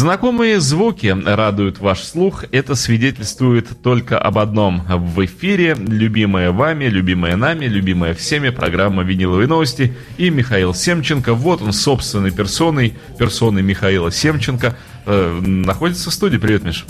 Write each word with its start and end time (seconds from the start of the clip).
Знакомые 0.00 0.60
звуки 0.60 1.08
радуют 1.08 1.78
ваш 1.78 2.00
слух. 2.00 2.46
Это 2.52 2.74
свидетельствует 2.74 3.82
только 3.82 4.18
об 4.18 4.38
одном. 4.38 4.82
В 4.88 5.26
эфире 5.26 5.76
любимая 5.78 6.52
вами, 6.52 6.86
любимая 6.86 7.36
нами, 7.36 7.66
любимая 7.66 8.14
всеми 8.14 8.48
программа 8.48 9.02
«Виниловые 9.02 9.46
новости» 9.46 9.94
и 10.16 10.30
Михаил 10.30 10.72
Семченко. 10.72 11.34
Вот 11.34 11.60
он 11.60 11.74
собственной 11.74 12.30
персоной, 12.30 12.94
персоной 13.18 13.60
Михаила 13.60 14.10
Семченко, 14.10 14.74
э, 15.04 15.40
находится 15.42 16.08
в 16.08 16.14
студии. 16.14 16.38
Привет, 16.38 16.64
Миш. 16.64 16.86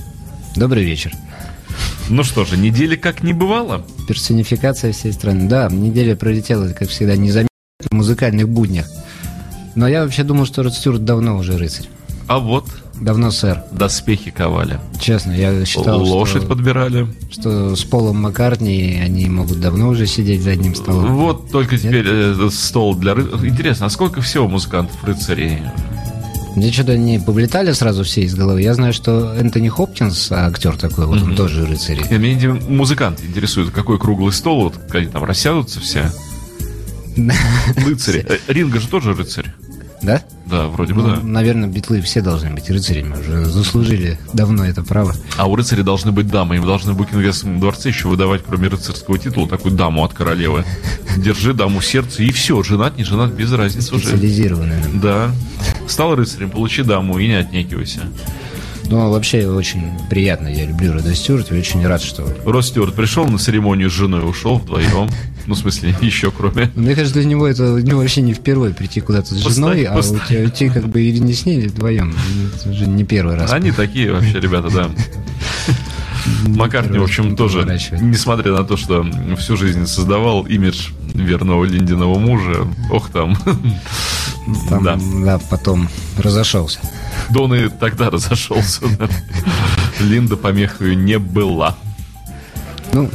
Добрый 0.55 0.85
вечер. 0.85 1.11
Ну 2.11 2.23
что 2.23 2.45
же, 2.45 2.57
недели 2.57 2.95
как 2.95 3.25
не 3.25 3.33
бывало. 3.33 3.85
Персонификация 4.07 4.93
всей 4.93 5.13
страны. 5.13 5.49
Да, 5.49 5.69
неделя 5.69 6.15
пролетела, 6.15 6.69
как 6.69 6.89
всегда, 6.89 7.17
незаметно 7.17 7.49
в 7.81 7.93
музыкальных 7.93 8.49
буднях. 8.49 8.87
Но 9.75 9.89
я 9.89 10.05
вообще 10.05 10.23
думал, 10.23 10.47
что 10.47 10.63
Род 10.63 10.75
Стюарт 10.75 11.05
давно 11.05 11.39
уже 11.39 11.59
рыцарь. 11.59 11.89
А 12.29 12.39
вот. 12.39 12.67
Давно, 13.01 13.31
сэр. 13.31 13.63
Доспехи 13.73 14.31
ковали. 14.31 14.79
Честно, 15.01 15.33
я 15.33 15.65
считал, 15.65 16.03
Лошадь 16.03 16.43
что, 16.43 16.49
подбирали. 16.49 17.07
что 17.31 17.75
с 17.75 17.83
Полом 17.85 18.19
Маккартни 18.23 19.01
они 19.03 19.27
могут 19.27 19.59
давно 19.61 19.89
уже 19.89 20.07
сидеть 20.07 20.43
за 20.43 20.51
одним 20.51 20.75
столом. 20.75 21.17
Вот 21.17 21.51
только 21.51 21.77
Нет? 21.77 21.83
теперь 21.83 22.07
э, 22.07 22.51
стол 22.53 22.95
для 22.95 23.15
рыцарей. 23.15 23.49
Интересно, 23.49 23.87
а 23.87 23.91
сколько 23.91 24.21
всего 24.21 24.49
музыкантов 24.49 25.03
рыцарей? 25.03 25.59
Мне 26.57 26.73
что-то 26.73 26.99
не 26.99 27.19
повлетали 27.19 27.73
сразу 27.73 28.05
все 28.05 28.23
из 28.23 28.35
головы. 28.35 28.61
Я 28.61 28.75
знаю, 28.75 28.93
что 28.93 29.35
Энтони 29.35 29.69
Хопкинс, 29.69 30.33
актер 30.33 30.77
такой, 30.77 31.07
вот 31.07 31.23
он 31.23 31.35
тоже 31.35 31.65
рыцарь. 31.65 32.01
Меня 32.11 32.55
музыкант 32.69 33.21
интересует, 33.23 33.71
какой 33.71 33.99
круглый 33.99 34.33
стол, 34.33 34.65
вот 34.65 34.75
они 34.95 35.07
там 35.07 35.25
рассядутся 35.25 35.81
все. 35.81 36.11
Рыцари. 37.77 38.27
Э, 38.29 38.39
Ринга 38.49 38.79
же 38.81 38.89
тоже 38.89 39.15
рыцарь. 39.15 39.53
Да? 40.03 40.23
Да, 40.47 40.67
вроде 40.67 40.95
бы 40.95 41.03
ну, 41.03 41.09
да. 41.09 41.21
Наверное, 41.23 41.69
битлы 41.69 42.01
все 42.01 42.23
должны 42.23 42.51
быть 42.51 42.69
рыцарями, 42.71 43.15
уже 43.19 43.45
заслужили 43.45 44.19
давно 44.33 44.65
это 44.65 44.83
право. 44.83 45.15
А 45.37 45.47
у 45.47 45.55
рыцарей 45.55 45.83
должны 45.83 46.11
быть 46.11 46.29
дамы, 46.29 46.57
им 46.57 46.65
должны 46.65 46.93
в 46.93 46.97
Букингемском 46.97 47.61
дворце 47.61 47.91
еще 47.91 48.09
выдавать, 48.09 48.43
кроме 48.47 48.69
рыцарского 48.69 49.19
титула, 49.19 49.49
такую 49.49 49.75
даму 49.75 50.05
от 50.05 50.15
королевы. 50.15 50.65
Держи 51.17 51.53
даму 51.53 51.81
сердца, 51.83 52.23
и 52.23 52.31
все, 52.31 52.63
женат, 52.63 52.97
не 52.97 53.05
женат, 53.05 53.33
без 53.33 53.53
разницы 53.53 53.95
уже. 53.95 54.07
Специализированная. 54.07 54.83
Да. 54.95 55.31
Стал 55.87 56.15
рыцарем, 56.15 56.51
получи 56.51 56.83
даму 56.83 57.19
и 57.19 57.29
не 57.29 57.35
отнекивайся. 57.35 58.01
Ну, 58.91 59.09
вообще, 59.09 59.47
очень 59.47 59.85
приятно. 60.09 60.49
Я 60.49 60.67
люблю 60.67 60.93
Рода 60.93 61.15
Стюарт 61.15 61.53
и 61.53 61.59
очень 61.59 61.87
рад, 61.87 62.03
что... 62.03 62.27
Род 62.45 62.65
Стюарт 62.65 62.97
пришел 62.97 63.25
на 63.29 63.39
церемонию 63.39 63.89
с 63.89 63.93
женой, 63.93 64.29
ушел 64.29 64.59
вдвоем. 64.59 65.09
Ну, 65.47 65.55
в 65.55 65.59
смысле, 65.59 65.95
еще 66.01 66.31
кроме... 66.31 66.71
Мне 66.75 66.95
кажется, 66.95 67.15
для 67.21 67.29
него 67.29 67.47
это 67.47 67.77
для 67.77 67.91
него 67.91 68.01
вообще 68.01 68.23
не 68.23 68.35
впервые 68.35 68.75
прийти 68.75 69.01
куда-то 69.01 69.35
с 69.35 69.39
женой, 69.39 69.85
а 69.85 69.99
у 69.99 70.03
тебя 70.03 70.41
уйти 70.41 70.69
как 70.69 70.89
бы 70.89 71.03
или 71.03 71.19
не 71.19 71.33
с 71.33 71.47
ней, 71.47 71.67
вдвоем. 71.67 72.15
Это 72.55 72.71
уже 72.71 72.87
не 72.87 73.05
первый 73.05 73.37
раз. 73.37 73.53
Они 73.53 73.73
такие 73.73 74.13
вообще, 74.13 74.41
ребята, 74.41 74.71
да. 74.71 74.91
Маккартни, 76.47 76.99
в 76.99 77.03
общем, 77.03 77.37
тоже, 77.37 77.65
несмотря 78.01 78.53
на 78.53 78.65
то, 78.65 78.77
что 78.77 79.07
всю 79.39 79.57
жизнь 79.57 79.87
создавал 79.87 80.43
имидж 80.43 80.91
верного 81.15 81.65
Линдиного 81.65 82.19
мужа, 82.19 82.67
ох 82.91 83.11
там. 83.11 83.37
там 84.69 84.85
да. 84.85 84.99
да, 85.25 85.41
потом 85.51 85.89
разошелся. 86.19 86.79
Да 87.31 87.41
он 87.41 87.55
и 87.55 87.69
тогда 87.69 88.11
разошелся. 88.11 88.83
Линда 90.01 90.37
помехою 90.37 90.97
не 90.97 91.19
была. 91.19 91.77
Ну, 92.93 93.09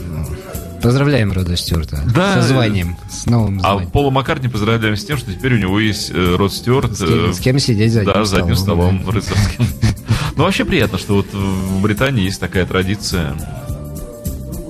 поздравляем 0.85 1.31
Рода 1.31 1.57
Стюарта 1.57 2.03
да, 2.13 2.35
со 2.35 2.47
званием, 2.47 2.95
с 3.09 3.25
новым 3.25 3.57
а 3.59 3.61
званием. 3.61 3.87
А 3.87 3.91
Пола 3.91 4.11
Маккартни 4.11 4.49
поздравляем 4.49 4.95
с 4.95 5.03
тем, 5.03 5.17
что 5.17 5.33
теперь 5.33 5.55
у 5.55 5.57
него 5.57 5.79
есть 5.79 6.11
э, 6.13 6.35
Род 6.35 6.53
Стюарт. 6.53 6.95
С 6.95 6.99
кем, 6.99 7.33
с 7.33 7.39
кем 7.39 7.59
сидеть 7.59 7.91
за 7.91 8.01
одним 8.01 8.13
да, 8.13 8.25
за 8.25 8.37
одним 8.37 8.55
столом, 8.55 8.99
столом 8.99 9.15
рыцарским. 9.15 9.65
Ну, 10.37 10.43
вообще 10.43 10.65
приятно, 10.65 10.97
что 10.97 11.15
вот 11.15 11.27
в 11.33 11.81
Британии 11.81 12.25
есть 12.25 12.41
такая 12.41 12.65
традиция 12.65 13.37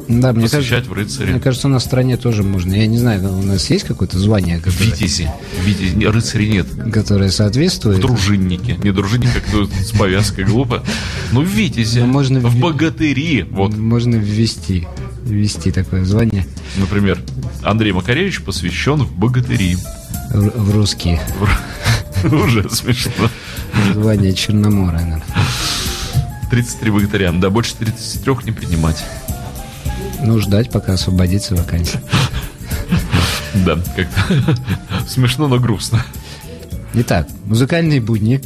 да, 0.08 0.34
мне 0.34 0.48
кажется, 0.48 0.90
в 0.90 0.94
рыцаре. 0.94 1.32
Мне 1.32 1.40
кажется, 1.40 1.68
у 1.68 1.72
нас 1.72 1.84
в 1.84 1.86
стране 1.86 2.18
тоже 2.18 2.44
можно. 2.44 2.74
Я 2.74 2.86
не 2.86 2.98
знаю, 2.98 3.28
у 3.38 3.42
нас 3.42 3.70
есть 3.70 3.86
какое-то 3.86 4.20
звание? 4.20 4.60
Которое, 4.60 4.92
Витязи. 4.92 5.32
Витязи. 5.64 6.06
Рыцарей 6.06 6.50
нет. 6.50 6.68
Которое 6.94 7.32
соответствует. 7.32 8.00
Дружинники. 8.00 8.78
Не 8.84 8.92
дружинники, 8.92 9.32
как 9.34 9.46
тут 9.52 9.72
с 9.74 9.92
повязкой 9.92 10.46
глупо. 10.46 10.84
Ну, 11.32 11.42
Витязи. 11.42 12.00
Ну, 12.00 12.08
можно 12.08 12.40
в 12.40 12.56
богатыри. 12.60 13.48
Вот. 13.50 13.76
Можно 13.76 14.16
ввести. 14.16 14.88
Ввести 15.26 15.72
такое 15.72 16.06
звание. 16.06 16.46
Например, 16.78 17.20
Андрей 17.64 17.92
Макаревич 17.92 18.44
посвящен 18.44 19.02
в 19.02 19.12
богатыри. 19.12 19.76
В, 20.32 20.50
в 20.56 20.76
русские. 20.76 21.20
Уже 22.24 22.70
смешно. 22.70 23.30
Звание 23.94 24.34
Черномора. 24.34 25.24
33 26.52 26.92
богатыря. 26.92 27.32
Да, 27.32 27.50
больше 27.50 27.76
33 27.76 28.36
не 28.46 28.52
принимать. 28.52 29.04
Ну, 30.22 30.40
ждать, 30.40 30.70
пока 30.72 30.94
освободится 30.94 31.56
вакансия. 31.56 32.02
Да, 33.66 33.80
как-то 33.96 34.56
смешно, 35.08 35.48
но 35.48 35.60
грустно. 35.60 36.06
Итак, 36.94 37.28
музыкальные 37.46 38.00
будни. 38.00 38.42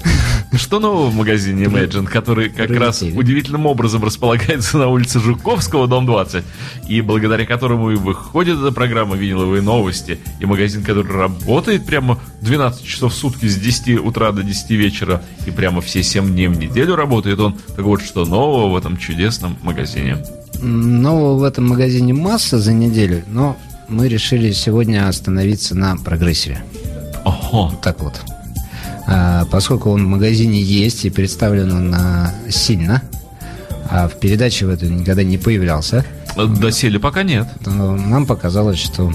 Что 0.51 0.79
нового 0.79 1.09
в 1.09 1.15
магазине 1.15 1.65
Imagine, 1.65 2.07
который 2.07 2.49
как 2.49 2.71
раз 2.71 3.03
удивительным 3.03 3.67
образом 3.67 4.03
располагается 4.03 4.79
на 4.79 4.87
улице 4.87 5.19
Жуковского, 5.19 5.87
дом 5.87 6.07
20, 6.07 6.43
и 6.87 7.01
благодаря 7.01 7.45
которому 7.45 7.91
и 7.91 7.95
выходит 7.95 8.57
эта 8.57 8.71
программа 8.71 9.15
«Виниловые 9.15 9.61
новости», 9.61 10.17
и 10.39 10.45
магазин, 10.45 10.83
который 10.83 11.11
работает 11.11 11.85
прямо 11.85 12.19
12 12.41 12.83
часов 12.83 13.13
в 13.13 13.15
сутки 13.15 13.45
с 13.45 13.57
10 13.57 13.99
утра 13.99 14.31
до 14.31 14.41
10 14.41 14.71
вечера, 14.71 15.21
и 15.45 15.51
прямо 15.51 15.81
все 15.81 16.01
7 16.01 16.33
дней 16.33 16.47
в 16.47 16.57
неделю 16.57 16.95
работает 16.95 17.39
он. 17.39 17.55
Так 17.75 17.85
вот, 17.85 18.01
что 18.01 18.25
нового 18.25 18.73
в 18.73 18.77
этом 18.77 18.97
чудесном 18.97 19.55
магазине? 19.61 20.17
Нового 20.61 21.39
в 21.39 21.43
этом 21.43 21.69
магазине 21.69 22.13
масса 22.13 22.57
за 22.57 22.73
неделю, 22.73 23.23
но 23.27 23.55
мы 23.87 24.07
решили 24.07 24.51
сегодня 24.51 25.07
остановиться 25.07 25.75
на 25.75 25.95
прогрессиве. 25.95 26.63
Ого. 27.23 27.67
Вот 27.69 27.81
так 27.81 28.01
вот. 28.01 28.19
А, 29.11 29.45
поскольку 29.45 29.89
он 29.89 30.05
в 30.05 30.07
магазине 30.07 30.61
есть 30.61 31.03
и 31.03 31.09
представлен 31.09 31.71
он 31.71 31.95
а, 31.95 32.31
сильно, 32.49 33.01
а 33.89 34.07
в 34.07 34.19
передаче 34.19 34.67
в 34.67 34.69
этой 34.69 34.87
никогда 34.87 35.23
не 35.23 35.39
появлялся. 35.39 36.05
Доселе 36.37 36.99
пока 36.99 37.23
нет. 37.23 37.47
нам 37.65 38.27
показалось, 38.27 38.77
что 38.77 39.11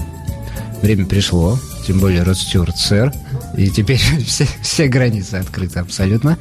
время 0.81 1.05
пришло, 1.05 1.57
тем 1.87 1.99
более 1.99 2.23
Род 2.23 2.37
Стюарт 2.37 2.77
сэр, 2.77 3.13
и 3.55 3.69
теперь 3.69 4.01
все, 4.27 4.45
все 4.61 4.87
границы 4.87 5.35
открыты 5.35 5.79
абсолютно. 5.79 6.37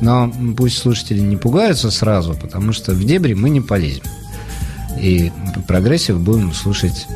Но 0.00 0.32
пусть 0.56 0.78
слушатели 0.78 1.20
не 1.20 1.36
пугаются 1.36 1.90
сразу, 1.90 2.34
потому 2.34 2.72
что 2.72 2.92
в 2.92 3.02
дебри 3.02 3.34
мы 3.34 3.50
не 3.50 3.62
полезем. 3.62 4.04
И 5.00 5.32
прогрессив 5.66 6.20
будем 6.20 6.52
слушать 6.54 7.06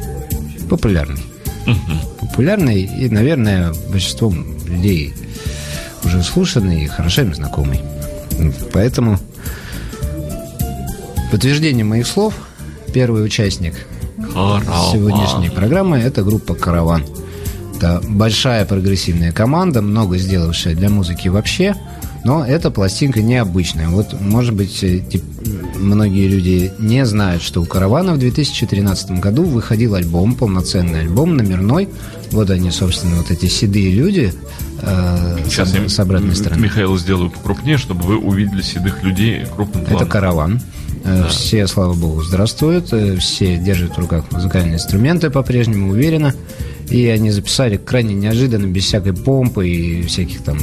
популярный. 0.68 1.22
Угу. 1.66 2.26
Популярный 2.26 2.82
и, 2.82 3.08
наверное, 3.08 3.72
большинством 3.90 4.44
людей 4.66 5.14
уже 6.04 6.22
слушанный 6.22 6.84
и 6.84 6.86
хорошо 6.86 7.22
им 7.22 7.34
знакомый. 7.34 7.80
Поэтому 8.72 9.18
подтверждение 11.30 11.84
моих 11.84 12.06
слов 12.06 12.34
первый 12.92 13.24
участник 13.24 13.74
Caravan. 14.16 14.62
сегодняшней 14.92 15.50
программы 15.50 15.98
это 15.98 16.22
группа 16.22 16.54
Caravan. 16.54 17.04
Это 17.76 18.02
большая 18.06 18.64
прогрессивная 18.66 19.32
команда, 19.32 19.80
много 19.80 20.18
сделавшая 20.18 20.74
для 20.74 20.88
музыки 20.88 21.28
вообще– 21.28 21.74
но 22.24 22.44
эта 22.44 22.70
пластинка 22.70 23.22
необычная. 23.22 23.88
Вот, 23.88 24.20
может 24.20 24.54
быть, 24.54 24.84
э, 24.84 25.02
многие 25.76 26.28
люди 26.28 26.72
не 26.78 27.06
знают, 27.06 27.42
что 27.42 27.62
у 27.62 27.64
Каравана 27.64 28.14
в 28.14 28.18
2013 28.18 29.12
году 29.20 29.44
выходил 29.44 29.94
альбом, 29.94 30.34
полноценный 30.34 31.00
альбом, 31.00 31.36
номерной. 31.36 31.88
Вот 32.30 32.50
они, 32.50 32.70
собственно, 32.70 33.16
вот 33.16 33.30
эти 33.30 33.46
седые 33.46 33.92
люди 33.92 34.34
э, 34.82 35.38
Сейчас 35.44 35.70
с, 35.70 35.88
с 35.88 35.98
обратной 36.00 36.34
стороны. 36.36 36.60
Михаил 36.62 36.96
сделаю 36.98 37.30
покрупнее, 37.30 37.78
чтобы 37.78 38.02
вы 38.02 38.16
увидели 38.18 38.62
седых 38.62 39.02
людей 39.02 39.44
крупным 39.44 39.84
планом. 39.84 40.02
Это 40.02 40.10
Караван. 40.10 40.60
Э, 41.04 41.22
да. 41.22 41.28
Все, 41.28 41.66
слава 41.66 41.94
богу, 41.94 42.22
здравствуют, 42.22 42.92
э, 42.92 43.16
все 43.16 43.56
держат 43.56 43.96
в 43.96 43.98
руках 43.98 44.24
музыкальные 44.30 44.74
инструменты 44.74 45.30
по-прежнему 45.30 45.90
уверенно. 45.90 46.34
И 46.88 47.06
они 47.06 47.30
записали 47.30 47.76
крайне 47.76 48.14
неожиданно, 48.14 48.66
без 48.66 48.84
всякой 48.84 49.14
помпы 49.14 49.68
и 49.68 50.02
всяких 50.02 50.42
там 50.42 50.58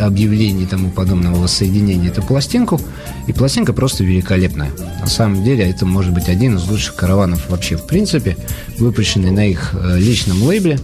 объявлений 0.00 0.62
и 0.62 0.66
тому 0.66 0.90
подобного 0.90 1.42
воссоединения 1.42 2.08
эту 2.08 2.22
пластинку. 2.22 2.80
И 3.26 3.32
пластинка 3.32 3.72
просто 3.72 4.04
великолепная. 4.04 4.70
На 5.00 5.08
самом 5.08 5.42
деле 5.42 5.68
это 5.68 5.84
может 5.84 6.14
быть 6.14 6.28
один 6.28 6.56
из 6.56 6.68
лучших 6.68 6.94
караванов 6.94 7.50
вообще 7.50 7.76
в 7.76 7.84
принципе, 7.84 8.36
выпущенный 8.78 9.32
на 9.32 9.44
их 9.48 9.74
личном 9.96 10.40
лейбле. 10.44 10.78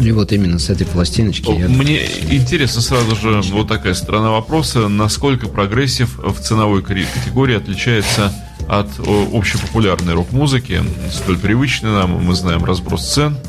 И 0.00 0.12
вот 0.12 0.32
именно 0.32 0.58
с 0.58 0.70
этой 0.70 0.86
пластиночки. 0.86 1.50
Я... 1.50 1.68
Мне 1.68 2.04
интересно 2.30 2.80
сразу 2.80 3.16
же 3.16 3.40
вот 3.52 3.68
такая 3.68 3.94
сторона 3.94 4.30
вопроса, 4.30 4.88
насколько 4.88 5.48
прогрессив 5.48 6.18
в 6.18 6.40
ценовой 6.40 6.82
категории 6.82 7.56
отличается 7.56 8.32
от 8.68 8.88
общепопулярной 9.32 10.14
рок-музыки, 10.14 10.82
столь 11.12 11.38
привычной 11.38 11.90
нам, 11.90 12.24
мы 12.24 12.34
знаем 12.34 12.64
разброс 12.64 13.12
цен– 13.12 13.36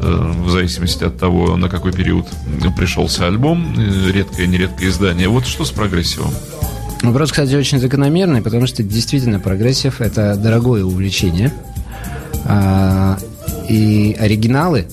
в 0.00 0.50
зависимости 0.50 1.04
от 1.04 1.18
того, 1.18 1.56
на 1.56 1.68
какой 1.68 1.92
период 1.92 2.26
пришелся 2.76 3.26
альбом, 3.26 3.74
редкое, 4.08 4.46
нередкое 4.46 4.88
издание. 4.88 5.28
Вот 5.28 5.46
что 5.46 5.64
с 5.64 5.70
прогрессивом? 5.70 6.32
Вопрос, 7.02 7.30
кстати, 7.30 7.54
очень 7.54 7.78
закономерный, 7.78 8.42
потому 8.42 8.66
что 8.66 8.82
действительно 8.82 9.40
прогрессив– 9.40 10.00
это 10.00 10.36
дорогое 10.36 10.84
увлечение. 10.84 11.52
А, 12.44 13.18
и 13.68 14.16
оригиналы 14.18 14.86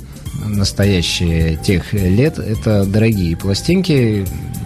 настоящие 0.45 1.57
тех 1.57 1.93
лет– 1.93 2.39
это 2.39 2.85
дорогие 2.85 3.35
пластинки. 3.37 4.25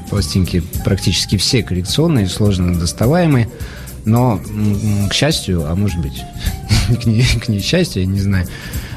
Пластинки 0.10 0.64
практически 0.84 1.38
все 1.38 1.64
коллекционные, 1.64 2.28
сложно 2.28 2.78
доставаемые. 2.78 3.50
Но, 4.06 4.42
к 5.10 5.14
счастью, 5.14 5.66
а 5.70 5.76
может 5.76 6.00
быть, 6.00 6.24
к, 7.02 7.06
не, 7.06 7.24
к 7.24 7.48
несчастью, 7.48 8.04
я 8.04 8.08
не 8.08 8.20
знаю, 8.20 8.48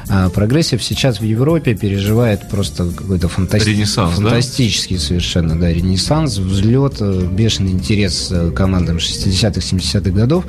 а 0.09 0.29
прогрессив 0.29 0.83
сейчас 0.83 1.19
в 1.19 1.23
Европе 1.23 1.75
переживает 1.75 2.49
просто 2.49 2.85
какой-то 2.91 3.29
фантасти... 3.29 3.69
ренессанс, 3.69 4.15
фантастический 4.15 4.97
да? 4.97 5.01
совершенно, 5.01 5.59
да, 5.59 5.71
ренессанс, 5.71 6.37
взлет, 6.37 6.97
э, 6.99 7.27
бешеный 7.31 7.71
интерес 7.71 8.29
э, 8.31 8.51
командам 8.51 8.97
60-х, 8.97 9.59
70-х 9.59 10.11
годов. 10.11 10.45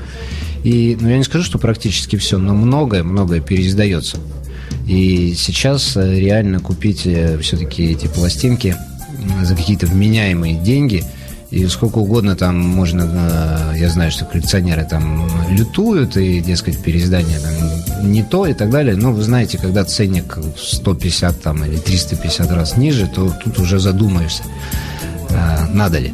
И, 0.65 0.97
ну, 1.01 1.09
я 1.09 1.19
не 1.19 1.25
скажу, 1.25 1.45
что 1.45 1.59
практически 1.59 2.17
все, 2.17 2.39
но 2.39 2.55
многое-многое 2.55 3.41
переиздается. 3.41 4.19
И 4.87 5.35
сейчас 5.37 5.97
э, 5.97 6.19
реально 6.19 6.61
купить 6.61 7.09
все-таки 7.41 7.85
эти 7.85 8.07
пластинки 8.07 8.77
за 9.43 9.57
какие-то 9.57 9.87
вменяемые 9.87 10.55
деньги– 10.57 11.05
и 11.55 11.69
сколько 11.69 11.99
угодно 11.99 12.35
там 12.35 12.59
можно, 12.59 13.73
я 13.77 13.89
знаю, 13.89 14.11
что 14.11 14.25
коллекционеры 14.25 14.85
там 14.85 15.25
лютуют, 15.51 16.17
и, 16.17 16.41
дескать, 16.41 16.83
переиздание 16.83 17.39
там 17.39 18.11
не 18.11 18.25
то 18.25 18.45
и 18.47 18.55
так 18.55 18.71
далее. 18.71 18.97
Но 18.97 19.13
вы 19.13 19.23
знаете, 19.23 19.57
когда 19.57 19.85
ценник 19.85 20.37
150 20.57 21.41
там, 21.41 21.65
или 21.65 21.77
350 21.77 22.51
раз 22.51 22.77
ниже, 22.77 23.07
то 23.07 23.33
тут 23.45 23.61
уже 23.61 23.79
задумаешься, 23.79 24.43
надо 25.73 26.01
ли. 26.01 26.13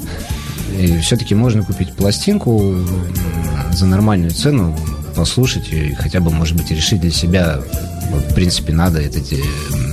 И 0.79 0.99
все-таки 0.99 1.35
можно 1.35 1.63
купить 1.65 1.95
пластинку 1.95 2.77
за 3.73 3.87
нормальную 3.87 4.33
цену, 4.33 4.77
послушать 5.17 5.73
и 5.73 5.95
хотя 5.95 6.21
бы, 6.21 6.31
может 6.31 6.55
быть, 6.55 6.71
решить 6.71 7.01
для 7.01 7.11
себя, 7.11 7.61
в 8.19 8.35
принципе, 8.35 8.73
надо 8.73 9.01
это 9.01 9.19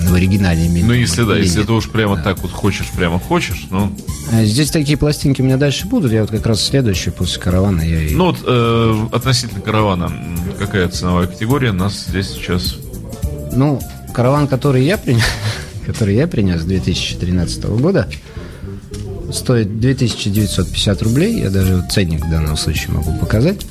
в 0.08 0.14
оригинале 0.14 0.68
иметь. 0.68 0.86
Ну, 0.86 0.94
если 0.94 1.24
да, 1.24 1.38
если 1.38 1.64
ты 1.64 1.72
уж 1.72 1.90
прямо 1.90 2.16
да. 2.16 2.24
так 2.24 2.40
вот 2.40 2.52
хочешь, 2.52 2.88
прямо 2.96 3.20
хочешь, 3.20 3.68
ну... 3.70 3.92
А 4.32 4.44
здесь 4.44 4.72
такие 4.72 4.98
пластинки 4.98 5.42
у 5.42 5.46
меня 5.46 5.58
дальше 5.58 5.88
будут, 5.88 6.12
я 6.12 6.22
вот 6.22 6.32
как 6.32 6.46
раз 6.46 6.62
следующий 6.62 7.10
после 7.10 7.42
каравана 7.42 7.82
я... 7.82 8.16
Ну 8.16 8.26
вот, 8.26 8.38
э, 8.46 9.08
относительно 9.12 9.62
каравана, 9.62 10.12
какая 10.58 10.88
ценовая 10.90 11.28
категория 11.28 11.72
нас 11.72 12.06
здесь 12.08 12.30
сейчас? 12.30 12.76
Ну, 13.54 13.80
караван, 14.14 14.48
который 14.48 14.86
я 14.86 14.98
принес, 14.98 15.24
который 15.86 16.16
я 16.16 16.28
принес 16.28 16.64
2013 16.64 17.66
года, 17.66 18.10
стоит 19.32 19.80
2950 19.80 21.02
рублей. 21.04 21.40
Я 21.42 21.50
даже 21.50 21.86
ценник 21.90 22.26
в 22.26 22.30
данном 22.30 22.58
случае 22.58 22.94
могу 22.94 23.14
показать. 23.20 23.66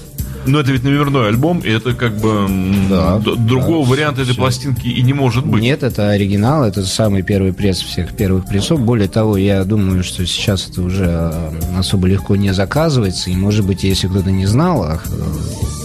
Но 0.46 0.60
это 0.60 0.72
ведь 0.72 0.84
номерной 0.84 1.28
альбом, 1.28 1.60
и 1.60 1.70
это 1.70 1.94
как 1.94 2.16
бы 2.16 2.48
да, 2.88 3.18
другого 3.18 3.84
да, 3.84 3.90
варианта 3.90 4.22
этой 4.22 4.34
пластинки 4.34 4.86
и 4.86 5.02
не 5.02 5.12
может 5.12 5.44
быть. 5.46 5.62
Нет, 5.62 5.82
это 5.82 6.10
оригинал, 6.10 6.64
это 6.64 6.84
самый 6.84 7.22
первый 7.22 7.52
пресс 7.52 7.80
всех 7.80 8.14
первых 8.14 8.46
прессов. 8.46 8.80
Более 8.80 9.08
того, 9.08 9.36
я 9.36 9.64
думаю, 9.64 10.04
что 10.04 10.24
сейчас 10.26 10.68
это 10.68 10.82
уже 10.82 11.32
особо 11.76 12.08
легко 12.08 12.36
не 12.36 12.52
заказывается. 12.52 13.30
И, 13.30 13.36
может 13.36 13.66
быть, 13.66 13.84
если 13.84 14.08
кто-то 14.08 14.30
не 14.30 14.46
знал, 14.46 14.82
а 14.82 15.00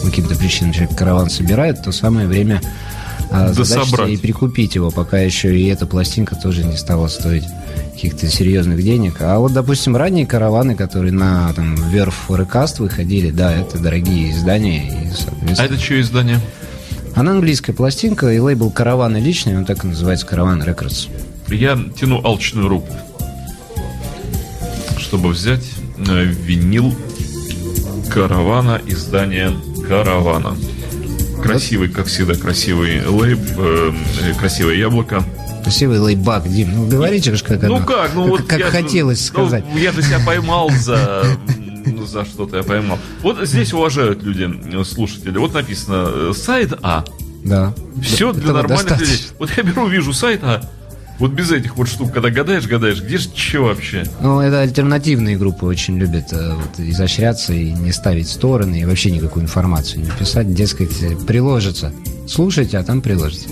каким-то 0.04 0.36
причинам 0.36 0.74
человек 0.74 0.96
караван 0.98 1.30
собирает, 1.30 1.84
то 1.84 1.92
самое 1.92 2.28
время 2.28 2.62
а, 3.32 3.54
да 3.54 4.08
и 4.08 4.18
прикупить 4.18 4.76
его, 4.76 4.92
пока 4.92 5.20
еще 5.20 5.58
и 5.58 5.68
эта 5.68 5.86
пластинка 5.86 6.36
тоже 6.36 6.66
не 6.66 6.76
стала 6.76 7.08
стоить 7.08 7.46
каких-то 7.94 8.28
серьезных 8.28 8.84
денег. 8.84 9.22
А 9.22 9.40
вот, 9.40 9.54
допустим, 9.54 9.96
ранние 9.96 10.26
караваны, 10.26 10.76
которые 10.76 11.14
на 11.14 11.54
там, 11.54 11.76
Verve 11.76 12.14
Forecast 12.28 12.80
выходили, 12.80 13.32
да, 13.32 13.54
это 13.54 13.80
дорогие 13.80 14.32
издания. 14.32 14.88
И, 14.88 15.54
а 15.58 15.66
это 15.66 15.78
что 15.78 16.00
издание? 16.02 16.40
Она 17.16 17.32
английская 17.32 17.74
пластинка, 17.74 18.30
и 18.32 18.40
лейбл 18.40 18.70
«Караваны» 18.72 19.18
личный, 19.18 19.58
он 19.58 19.66
так 19.66 19.84
и 19.84 19.88
называется 19.88 20.26
«Караван 20.26 20.64
Рекордс». 20.64 21.08
Я 21.48 21.78
тяну 22.00 22.22
алчную 22.24 22.70
руку, 22.70 22.94
чтобы 24.98 25.30
взять 25.30 25.64
э, 25.98 26.24
винил 26.24 26.94
«Каравана», 28.10 28.82
издание 28.88 29.52
«Каравана». 29.88 30.56
Красивый, 31.42 31.90
как 31.90 32.08
всегда, 32.08 32.36
красивый 32.36 33.06
лейб, 33.06 33.40
э, 33.58 33.92
красивое 34.40 34.76
яблоко. 34.76 35.24
Красивый 35.64 36.00
лейбак, 36.00 36.50
Дим. 36.50 36.74
Ну, 36.76 36.88
говорите 36.88 37.36
же, 37.36 37.44
как 37.44 37.62
Ну, 37.62 37.76
оно, 37.78 37.86
как? 37.86 38.14
Ну, 38.14 38.24
как, 38.24 38.30
вот 38.32 38.42
как 38.48 38.60
я, 38.60 38.66
хотелось 38.68 39.26
сказать. 39.26 39.64
Ну, 39.72 39.78
я-то 39.80 40.02
себя 40.02 40.20
поймал 40.26 40.70
за... 40.72 41.24
Ну, 41.86 42.06
за 42.06 42.26
что-то 42.26 42.58
я 42.58 42.64
поймал. 42.64 43.00
Вот 43.22 43.38
здесь 43.48 43.74
уважают 43.74 44.24
люди, 44.24 44.84
слушатели. 44.84 45.38
Вот 45.38 45.54
написано 45.54 46.08
э, 46.08 46.34
сайт 46.36 46.74
А. 46.82 47.04
Да. 47.44 47.74
Все 48.02 48.34
для 48.34 48.54
нормальных 48.54 48.70
достаточно. 48.86 49.12
людей. 49.12 49.28
Вот 49.40 49.50
я 49.58 49.64
беру, 49.64 49.88
вижу 49.88 50.14
сайт 50.14 50.42
А. 50.44 50.62
Вот 51.22 51.34
без 51.34 51.52
этих 51.52 51.78
вот 51.78 51.88
штук, 51.88 52.12
когда 52.12 52.32
гадаешь, 52.32 52.66
гадаешь, 52.66 53.00
где 53.00 53.20
же 53.20 53.30
что 53.36 53.66
вообще? 53.66 54.06
Ну, 54.22 54.40
это 54.40 54.62
альтернативные 54.62 55.38
группы 55.38 55.68
очень 55.68 56.00
любят 56.00 56.34
э, 56.34 56.56
вот, 56.56 56.80
изощряться 56.80 57.54
и 57.54 57.74
не 57.74 57.92
ставить 57.92 58.28
стороны, 58.28 58.80
и 58.82 58.86
вообще 58.86 59.12
никакую 59.12 59.44
информацию 59.44 60.02
не 60.02 60.10
писать, 60.10 60.52
дескать, 60.52 60.90
приложится. 61.28 61.94
Слушайте, 62.28 62.80
а 62.80 62.84
там 62.84 63.04
приложится. 63.04 63.50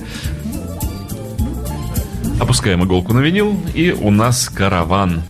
Опускаем 2.39 2.83
иголку 2.83 3.13
на 3.13 3.19
винил, 3.19 3.56
и 3.75 3.92
у 3.92 4.10
нас 4.10 4.50
караван. 4.50 5.22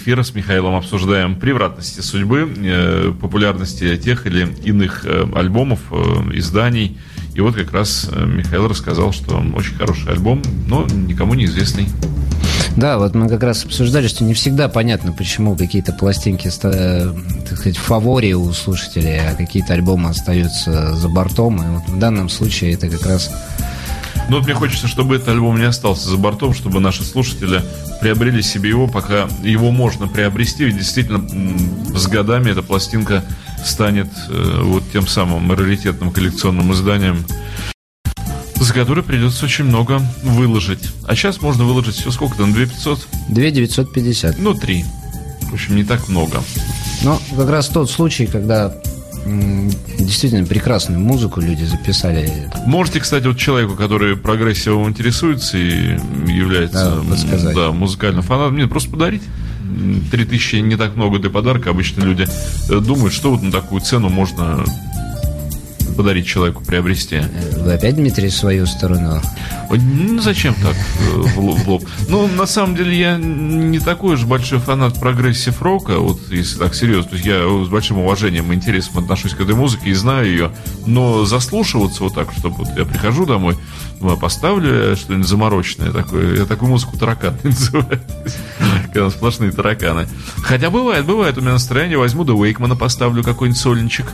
Эфира 0.00 0.22
с 0.22 0.34
Михаилом 0.34 0.74
обсуждаем 0.74 1.38
превратности 1.38 2.00
судьбы, 2.00 2.50
э, 2.56 3.12
популярности 3.20 3.96
тех 3.96 4.26
или 4.26 4.48
иных 4.64 5.04
э, 5.04 5.26
альбомов, 5.34 5.80
изданий. 6.32 6.98
И 7.34 7.40
вот 7.40 7.54
как 7.54 7.72
раз 7.72 8.10
Михаил 8.12 8.66
рассказал, 8.66 9.12
что 9.12 9.36
очень 9.54 9.76
хороший 9.76 10.10
альбом, 10.10 10.42
но 10.66 10.86
никому 10.86 11.34
не 11.34 11.44
известный. 11.44 11.86
Да, 12.76 12.98
вот 12.98 13.14
мы 13.14 13.28
как 13.28 13.42
раз 13.42 13.64
обсуждали, 13.64 14.08
что 14.08 14.24
не 14.24 14.34
всегда 14.34 14.68
понятно, 14.68 15.12
почему 15.12 15.56
какие-то 15.56 15.92
пластинки, 15.92 16.50
так 16.60 17.56
сказать, 17.58 17.76
в 17.76 17.82
фаворе 17.82 18.34
у 18.34 18.52
слушателей, 18.52 19.20
а 19.20 19.34
какие-то 19.34 19.74
альбомы 19.74 20.10
остаются 20.10 20.94
за 20.94 21.08
бортом. 21.08 21.62
И 21.62 21.66
вот 21.66 21.88
в 21.88 21.98
данном 21.98 22.28
случае 22.28 22.72
это 22.72 22.88
как 22.88 23.06
раз 23.06 23.30
ну 24.28 24.36
вот 24.36 24.44
мне 24.44 24.54
хочется, 24.54 24.86
чтобы 24.86 25.16
этот 25.16 25.28
альбом 25.28 25.58
не 25.58 25.64
остался 25.64 26.08
за 26.08 26.16
бортом, 26.16 26.54
чтобы 26.54 26.78
наши 26.78 27.02
слушатели 27.02 27.62
приобрели 28.00 28.42
себе 28.42 28.70
его, 28.70 28.86
пока 28.86 29.28
его 29.42 29.70
можно 29.70 30.08
приобрести. 30.08 30.64
Ведь 30.64 30.78
действительно 30.78 31.26
с 31.96 32.06
годами 32.06 32.50
эта 32.50 32.62
пластинка 32.62 33.24
станет 33.64 34.08
э, 34.28 34.60
вот 34.62 34.84
тем 34.92 35.06
самым 35.06 35.52
раритетным 35.52 36.10
коллекционным 36.10 36.72
изданием, 36.72 37.24
за 38.56 38.74
который 38.74 39.02
придется 39.02 39.44
очень 39.44 39.64
много 39.64 40.00
выложить. 40.22 40.90
А 41.06 41.14
сейчас 41.14 41.40
можно 41.40 41.64
выложить 41.64 41.96
все 41.96 42.10
сколько 42.10 42.36
там, 42.36 42.52
2500? 42.52 43.06
2950. 43.28 44.38
Ну, 44.38 44.54
3. 44.54 44.84
В 45.42 45.52
общем, 45.54 45.76
не 45.76 45.84
так 45.84 46.08
много. 46.08 46.42
Но 47.02 47.20
как 47.36 47.48
раз 47.50 47.68
тот 47.68 47.90
случай, 47.90 48.26
когда 48.26 48.74
действительно 49.98 50.46
прекрасную 50.46 51.00
музыку 51.00 51.40
люди 51.40 51.64
записали. 51.64 52.30
Можете, 52.66 53.00
кстати, 53.00 53.26
вот 53.26 53.38
человеку, 53.38 53.74
который 53.74 54.16
прогрессивом 54.16 54.88
интересуется 54.88 55.58
и 55.58 55.98
является 56.26 57.02
да, 57.02 57.52
да, 57.52 57.72
музыкальным 57.72 58.22
фанатом, 58.22 58.54
мне 58.54 58.66
просто 58.66 58.90
подарить. 58.90 59.22
Три 60.10 60.24
тысячи 60.24 60.56
не 60.56 60.76
так 60.76 60.96
много 60.96 61.18
для 61.18 61.30
подарка. 61.30 61.70
Обычно 61.70 62.02
люди 62.02 62.26
э, 62.68 62.80
думают, 62.80 63.14
что 63.14 63.30
вот 63.30 63.42
на 63.42 63.52
такую 63.52 63.80
цену 63.80 64.08
можно 64.08 64.64
подарить 66.00 66.26
человеку, 66.26 66.64
приобрести. 66.64 67.16
Э, 67.16 67.62
вы 67.62 67.74
опять, 67.74 67.94
Дмитрий, 67.94 68.30
свою 68.30 68.64
сторону? 68.64 69.20
Ну, 69.70 70.22
зачем 70.22 70.54
так 70.54 70.74
э, 70.74 71.20
в 71.36 71.68
лоб? 71.68 71.84
Ну, 72.08 72.26
на 72.26 72.46
самом 72.46 72.74
деле, 72.74 72.98
я 72.98 73.18
не 73.18 73.78
такой 73.80 74.14
уж 74.14 74.24
большой 74.24 74.60
фанат 74.60 74.98
прогрессив 74.98 75.60
рока, 75.60 75.98
вот 75.98 76.18
если 76.30 76.58
так 76.58 76.74
серьезно. 76.74 77.10
То 77.10 77.16
есть 77.16 77.26
я 77.26 77.42
с 77.66 77.68
большим 77.68 77.98
уважением 77.98 78.50
и 78.50 78.54
интересом 78.54 78.96
отношусь 78.96 79.34
к 79.34 79.40
этой 79.42 79.54
музыке 79.54 79.90
и 79.90 79.92
знаю 79.92 80.26
ее. 80.26 80.52
Но 80.86 81.26
заслушиваться 81.26 82.02
вот 82.02 82.14
так, 82.14 82.32
чтобы 82.32 82.56
вот 82.56 82.68
я 82.78 82.86
прихожу 82.86 83.26
домой, 83.26 83.58
поставлю 84.18 84.96
что-нибудь 84.96 85.28
замороченное 85.28 85.92
такое. 85.92 86.38
Я 86.38 86.46
такую 86.46 86.70
музыку 86.70 86.96
таракан 86.98 87.36
называю. 87.42 88.00
Когда 88.94 89.10
сплошные 89.10 89.52
тараканы. 89.52 90.08
Хотя 90.42 90.70
бывает, 90.70 91.04
бывает 91.04 91.36
у 91.36 91.42
меня 91.42 91.52
настроение. 91.52 91.98
Возьму 91.98 92.24
до 92.24 92.32
Уэйкмана 92.32 92.74
поставлю 92.74 93.22
какой-нибудь 93.22 93.60
сольничек. 93.60 94.06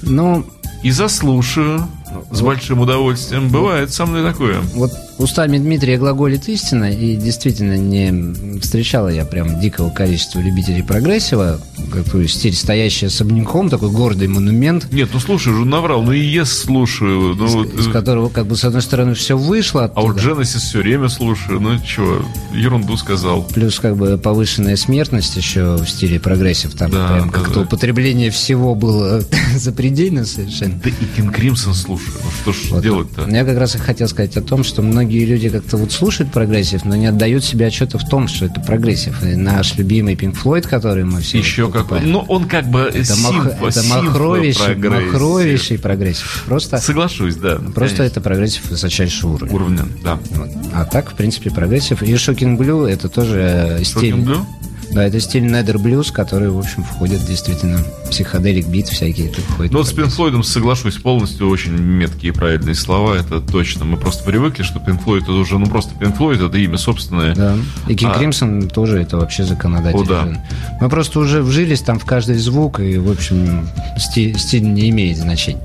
Ну, 0.00 0.46
и 0.82 0.90
заслушаю 0.90 1.86
с 2.30 2.40
большим 2.40 2.80
удовольствием. 2.80 3.48
Бывает 3.48 3.92
со 3.92 4.06
мной 4.06 4.22
такое. 4.22 4.60
Вот 4.74 4.90
устами 5.18 5.58
Дмитрия 5.58 5.98
глаголит 5.98 6.48
истина, 6.48 6.90
и 6.90 7.16
действительно 7.16 7.76
не 7.76 8.60
встречала 8.60 9.08
я 9.08 9.24
прям 9.24 9.60
дикого 9.60 9.90
количества 9.90 10.40
любителей 10.40 10.82
прогрессива, 10.82 11.60
какой 11.92 12.28
стиль 12.28 12.54
стоящий 12.54 13.06
особняком, 13.06 13.68
такой 13.68 13.90
гордый 13.90 14.28
монумент. 14.28 14.92
Нет, 14.92 15.10
ну 15.12 15.20
слушай, 15.20 15.52
уже 15.52 15.64
наврал, 15.64 16.02
ну 16.02 16.12
и 16.12 16.20
Yes 16.20 16.50
слушаю. 16.50 17.34
Ну, 17.34 17.46
из, 17.46 17.54
вот, 17.54 17.74
из 17.74 17.88
которого, 17.88 18.28
как 18.28 18.46
бы, 18.46 18.56
с 18.56 18.64
одной 18.64 18.82
стороны, 18.82 19.14
все 19.14 19.36
вышло 19.36 19.84
оттуда. 19.84 20.00
А 20.00 20.12
вот 20.12 20.16
Genesis 20.18 20.58
все 20.58 20.78
время 20.78 21.08
слушаю, 21.08 21.60
ну 21.60 21.78
чего, 21.80 22.24
ерунду 22.52 22.96
сказал. 22.96 23.42
Плюс, 23.42 23.78
как 23.78 23.96
бы, 23.96 24.18
повышенная 24.18 24.76
смертность 24.76 25.36
еще 25.36 25.76
в 25.76 25.86
стиле 25.86 26.18
прогрессив, 26.18 26.74
там 26.74 26.90
да, 26.90 27.08
прям 27.08 27.30
да, 27.30 27.38
как-то 27.38 27.54
да. 27.54 27.60
употребление 27.62 28.30
всего 28.30 28.74
было 28.74 29.22
запредельно 29.56 30.24
совершенно. 30.24 30.80
Да 30.82 30.90
и 30.90 31.20
King 31.20 31.34
Crimson 31.34 31.74
слушаю, 31.74 32.16
ну 32.24 32.30
что 32.42 32.52
ж 32.52 32.70
вот. 32.70 32.82
делать-то? 32.82 33.28
Я 33.28 33.44
как 33.44 33.58
раз 33.58 33.74
и 33.76 33.78
хотел 33.78 34.08
сказать 34.08 34.36
о 34.36 34.42
том, 34.42 34.64
что 34.64 34.82
многие 34.82 35.01
многие 35.02 35.24
люди 35.24 35.48
как-то 35.48 35.76
вот 35.76 35.90
слушают 35.90 36.32
прогрессив, 36.32 36.84
но 36.84 36.94
не 36.94 37.06
отдают 37.06 37.44
себе 37.44 37.66
отчета 37.66 37.98
в 37.98 38.08
том, 38.08 38.28
что 38.28 38.46
это 38.46 38.60
прогрессив. 38.60 39.20
И 39.24 39.34
наш 39.34 39.74
любимый 39.76 40.14
Pink 40.14 40.36
Floyd, 40.40 40.68
который 40.68 41.04
мы 41.04 41.20
все 41.20 41.38
Еще 41.38 41.70
как 41.70 41.90
Ну, 42.02 42.20
он 42.20 42.44
как 42.44 42.66
бы 42.68 42.80
это, 42.82 43.04
симфо, 43.04 43.32
мах, 43.32 43.76
это 43.76 43.82
махровейший, 43.82 44.64
прогрессив. 44.64 45.12
махровейший 45.12 45.78
прогрессив. 45.78 46.44
Просто, 46.46 46.78
Соглашусь, 46.78 47.34
да. 47.34 47.56
Просто 47.56 47.96
конечно. 47.98 48.02
это 48.02 48.20
прогрессив 48.20 48.70
высочайшего 48.70 49.32
уровня. 49.34 49.54
Уровня, 49.54 49.84
да. 50.04 50.18
Вот. 50.30 50.48
А 50.72 50.84
так, 50.84 51.10
в 51.10 51.14
принципе, 51.14 51.50
прогрессив. 51.50 52.02
И 52.02 52.12
Shocking 52.12 52.56
Blue 52.56 52.88
это 52.88 53.08
тоже 53.08 53.78
Shocking 53.80 53.84
стиль. 53.84 54.14
Blue? 54.14 54.44
Да, 54.92 55.04
это 55.04 55.20
стиль 55.20 55.44
Nether 55.44 55.76
Blues, 55.76 56.12
который, 56.12 56.50
в 56.50 56.58
общем, 56.58 56.84
входит 56.84 57.24
действительно 57.24 57.80
psychedelic 58.10 58.66
beat 58.66 58.88
всякие. 58.88 59.28
Это 59.28 59.40
входит 59.40 59.72
ну, 59.72 59.78
вот 59.78 59.88
с 59.88 59.94
Pink 59.94 60.14
Floyd 60.14 60.42
соглашусь 60.42 60.96
полностью, 60.96 61.48
очень 61.48 61.72
меткие 61.72 62.32
и 62.32 62.34
правильные 62.34 62.74
слова, 62.74 63.14
это 63.14 63.40
точно. 63.40 63.86
Мы 63.86 63.96
просто 63.96 64.22
привыкли, 64.24 64.62
что 64.62 64.80
Pink 64.80 65.02
Floyd 65.02 65.22
это 65.22 65.32
уже, 65.32 65.58
ну, 65.58 65.66
просто 65.66 65.94
Pink 65.94 66.18
Floyd 66.18 66.46
это 66.46 66.58
имя 66.58 66.76
собственное. 66.76 67.34
Да, 67.34 67.56
и 67.88 67.94
King 67.94 68.12
а... 68.14 68.20
Crimson 68.20 68.68
тоже 68.68 69.00
это 69.00 69.16
вообще 69.16 69.44
законодатель. 69.44 69.98
О, 69.98 70.04
да. 70.04 70.44
Мы 70.80 70.88
просто 70.90 71.20
уже 71.20 71.42
вжились 71.42 71.80
там 71.80 71.98
в 71.98 72.04
каждый 72.04 72.36
звук, 72.36 72.80
и, 72.80 72.98
в 72.98 73.10
общем, 73.10 73.66
стиль, 73.96 74.38
стиль 74.38 74.70
не 74.70 74.90
имеет 74.90 75.16
значения. 75.16 75.62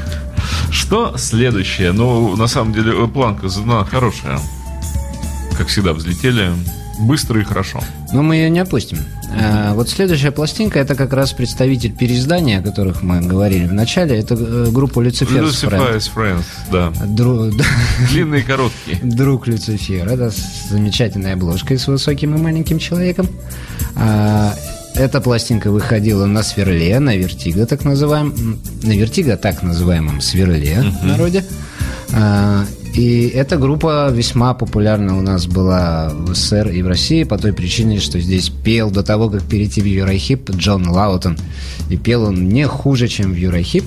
Что 0.72 1.16
следующее? 1.16 1.92
Ну, 1.92 2.36
на 2.36 2.48
самом 2.48 2.72
деле, 2.72 3.06
планка 3.06 3.48
задана 3.48 3.84
хорошая. 3.84 4.40
Как 5.56 5.68
всегда, 5.68 5.92
взлетели 5.92 6.52
быстро 6.98 7.40
и 7.40 7.44
хорошо. 7.44 7.80
Но 8.12 8.22
мы 8.22 8.36
ее 8.36 8.50
не 8.50 8.60
опустим. 8.60 8.98
А, 9.32 9.74
вот 9.74 9.88
следующая 9.88 10.30
пластинка 10.30 10.78
это 10.78 10.94
как 10.94 11.12
раз 11.12 11.32
представитель 11.32 11.92
переиздания, 11.92 12.60
о 12.60 12.62
которых 12.62 13.02
мы 13.02 13.20
говорили 13.20 13.66
в 13.66 13.72
начале. 13.72 14.18
Это 14.18 14.34
э, 14.34 14.68
группа 14.70 15.00
Люцифер. 15.00 15.42
Lucifer's 15.42 16.10
Friends, 16.14 16.44
да. 16.70 16.92
Дру... 17.06 17.50
Длинные 18.10 18.40
и 18.40 18.44
короткие. 18.44 18.98
Друг 19.02 19.46
Люцифера, 19.46 20.16
да, 20.16 20.30
с 20.30 20.70
замечательной 20.70 21.34
обложкой 21.34 21.78
с 21.78 21.86
высоким 21.86 22.34
и 22.34 22.38
маленьким 22.38 22.78
человеком. 22.78 23.28
А, 23.96 24.54
эта 24.94 25.20
пластинка 25.20 25.70
выходила 25.70 26.26
на 26.26 26.42
сверле, 26.42 26.98
на 27.00 27.16
Vertigo, 27.16 27.66
так 27.66 27.84
называемом, 27.84 28.58
на 28.82 28.92
Vertigo, 28.92 29.36
так 29.36 29.62
называемом 29.62 30.20
сверле 30.20 30.76
uh-huh. 30.76 31.00
в 31.00 31.04
народе. 31.04 31.44
А, 32.12 32.64
и 32.96 33.28
эта 33.28 33.58
группа 33.58 34.08
весьма 34.10 34.54
популярна 34.54 35.18
у 35.18 35.20
нас 35.20 35.46
была 35.46 36.08
в 36.14 36.34
СССР 36.34 36.68
и 36.68 36.80
в 36.80 36.88
России 36.88 37.24
по 37.24 37.36
той 37.36 37.52
причине, 37.52 38.00
что 38.00 38.18
здесь 38.18 38.48
пел 38.48 38.90
до 38.90 39.02
того, 39.02 39.28
как 39.28 39.42
перейти 39.42 39.82
в 39.82 39.84
Uriah 39.84 40.20
Heep 40.20 40.48
Джон 40.50 40.88
Лаутон. 40.88 41.36
И 41.90 41.98
пел 41.98 42.22
он 42.22 42.48
не 42.48 42.66
хуже, 42.66 43.08
чем 43.08 43.32
в 43.32 43.36
Юрахип. 43.36 43.84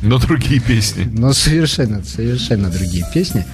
Но 0.00 0.18
другие 0.18 0.60
песни. 0.60 1.10
Но 1.10 1.32
совершенно, 1.32 2.04
совершенно 2.04 2.70
другие 2.70 3.04
песни. 3.12 3.44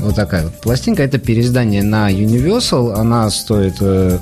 Вот 0.00 0.16
такая 0.16 0.44
вот 0.44 0.60
пластинка. 0.60 1.04
Это 1.04 1.18
переиздание 1.18 1.84
на 1.84 2.10
Universal. 2.10 2.94
Она 2.94 3.30
стоит... 3.30 3.76
Э, 3.80 4.18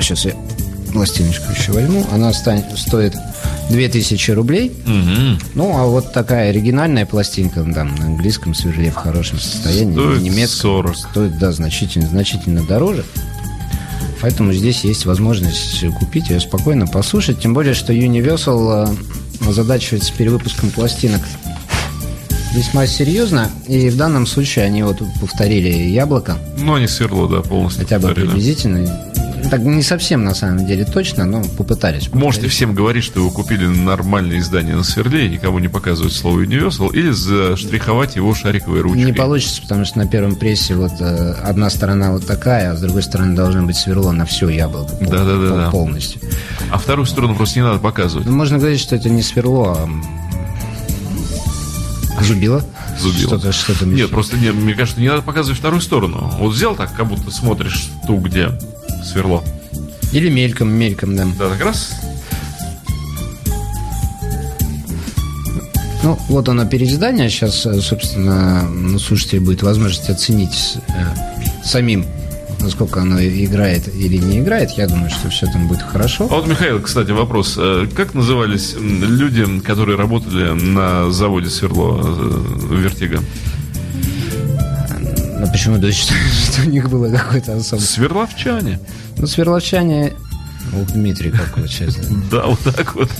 сейчас 0.00 0.26
я 0.26 0.34
пластиночку 0.92 1.50
еще 1.50 1.72
возьму. 1.72 2.06
Она 2.12 2.32
станет, 2.32 2.66
стоит 2.78 3.14
2000 3.70 4.30
рублей. 4.32 4.72
Угу. 4.86 5.38
Ну, 5.54 5.76
а 5.76 5.86
вот 5.86 6.12
такая 6.12 6.50
оригинальная 6.50 7.06
пластинка 7.06 7.62
там, 7.62 7.94
на 7.94 8.04
английском 8.04 8.54
сверле 8.54 8.90
в 8.90 8.94
хорошем 8.94 9.38
состоянии. 9.38 9.94
Стоит 9.94 10.22
немецком 10.22 10.70
40. 10.70 10.96
Стоит, 10.96 11.38
да, 11.38 11.52
значительно, 11.52 12.06
значительно 12.06 12.62
дороже. 12.62 13.04
Поэтому 14.20 14.52
здесь 14.52 14.84
есть 14.84 15.04
возможность 15.04 15.84
купить 15.98 16.30
ее 16.30 16.40
спокойно 16.40 16.86
послушать. 16.86 17.40
Тем 17.40 17.52
более, 17.52 17.74
что 17.74 17.92
Universal 17.92 18.96
э, 19.42 19.48
озадачивается 19.48 20.12
перевыпуском 20.16 20.70
пластинок 20.70 21.20
весьма 22.54 22.86
серьезно. 22.86 23.50
И 23.66 23.90
в 23.90 23.96
данном 23.96 24.26
случае 24.26 24.64
они 24.64 24.82
вот 24.82 25.02
повторили 25.20 25.68
яблоко. 25.68 26.38
Ну, 26.56 26.74
они 26.74 26.86
сверло, 26.86 27.28
да, 27.28 27.42
полностью. 27.42 27.82
Хотя 27.84 27.98
бы 27.98 28.14
приблизительно. 28.14 29.13
Так 29.50 29.60
не 29.60 29.82
совсем 29.82 30.24
на 30.24 30.34
самом 30.34 30.66
деле 30.66 30.84
точно, 30.84 31.24
но 31.24 31.42
попытались. 31.42 32.12
Можете 32.12 32.48
всем 32.48 32.74
говорить, 32.74 33.04
что 33.04 33.20
вы 33.20 33.30
купили 33.30 33.66
нормальное 33.66 34.38
издание 34.38 34.76
на 34.76 34.84
сверле, 34.84 35.28
никому 35.28 35.58
не 35.58 35.68
показывать 35.68 36.12
слово 36.12 36.40
Universal, 36.40 36.92
или 36.94 37.10
заштриховать 37.10 38.16
его 38.16 38.34
шариковой 38.34 38.80
ручкой. 38.80 39.04
Не 39.04 39.12
получится, 39.12 39.62
потому 39.62 39.84
что 39.84 39.98
на 39.98 40.06
первом 40.06 40.36
прессе 40.36 40.74
вот 40.74 40.92
э, 41.00 41.32
одна 41.42 41.70
сторона 41.70 42.12
вот 42.12 42.26
такая, 42.26 42.72
а 42.72 42.76
с 42.76 42.80
другой 42.80 43.02
стороны 43.02 43.34
должно 43.34 43.64
быть 43.64 43.76
сверло 43.76 44.12
на 44.12 44.24
все 44.24 44.48
яблоко. 44.48 44.94
Да, 45.00 45.24
да, 45.24 45.38
да, 45.38 45.70
полностью. 45.70 46.20
А 46.70 46.78
вторую 46.78 47.06
сторону 47.06 47.34
просто 47.34 47.58
не 47.58 47.64
надо 47.64 47.78
показывать. 47.78 48.26
Ну, 48.26 48.32
можно 48.32 48.58
говорить, 48.58 48.80
что 48.80 48.96
это 48.96 49.08
не 49.08 49.22
сверло, 49.22 49.88
а 52.16 52.22
зубило. 52.22 52.64
Зубило. 52.98 53.38
Что-то, 53.38 53.52
что-то 53.52 53.86
Нет, 53.86 54.10
просто 54.10 54.36
нет, 54.36 54.54
мне 54.54 54.74
кажется, 54.74 55.00
не 55.00 55.08
надо 55.08 55.22
показывать 55.22 55.58
вторую 55.58 55.80
сторону. 55.80 56.30
Вот 56.38 56.52
взял 56.52 56.74
так, 56.74 56.94
как 56.94 57.06
будто 57.06 57.30
смотришь 57.30 57.88
ту, 58.06 58.18
где 58.18 58.50
сверло. 59.04 59.42
Или 60.12 60.28
мельком, 60.28 60.68
мельком, 60.72 61.16
да. 61.16 61.26
Да, 61.38 61.48
как 61.50 61.64
раз. 61.64 61.90
Ну, 66.04 66.18
вот 66.28 66.48
оно 66.48 66.66
переиздание. 66.66 67.30
Сейчас, 67.30 67.64
э, 67.64 67.80
собственно, 67.80 68.68
ну, 68.68 68.98
слушатель 68.98 69.40
будет 69.40 69.62
возможность 69.62 70.10
оценить 70.10 70.76
э, 70.88 71.64
самим, 71.64 72.04
насколько 72.60 73.00
оно 73.00 73.22
играет 73.22 73.88
или 73.88 74.18
не 74.18 74.40
играет. 74.40 74.72
Я 74.72 74.86
думаю, 74.86 75.10
что 75.10 75.30
все 75.30 75.46
там 75.46 75.66
будет 75.66 75.82
хорошо. 75.82 76.28
А 76.30 76.36
вот, 76.36 76.46
Михаил, 76.46 76.80
кстати, 76.82 77.10
вопрос. 77.10 77.54
Э, 77.56 77.86
как 77.96 78.12
назывались 78.12 78.76
люди, 78.78 79.60
которые 79.60 79.96
работали 79.96 80.50
на 80.50 81.10
заводе 81.10 81.48
сверло 81.48 82.00
э, 82.04 82.74
Vertigo? 82.74 83.20
А 85.44 85.46
почему 85.46 85.76
думаете, 85.76 85.98
что, 85.98 86.14
что 86.52 86.62
у 86.62 86.70
них 86.70 86.88
было 86.88 87.14
какое-то 87.14 87.56
особое? 87.56 87.84
Сверловчане. 87.84 88.80
Ну, 89.18 89.26
сверловчане... 89.26 90.14
Вот 90.72 90.86
Дмитрий 90.88 91.30
как 91.30 91.58
вот 91.58 91.70
сейчас. 91.70 91.96
Да, 92.30 92.46
вот 92.46 92.58
так 92.60 92.94
вот. 92.94 93.10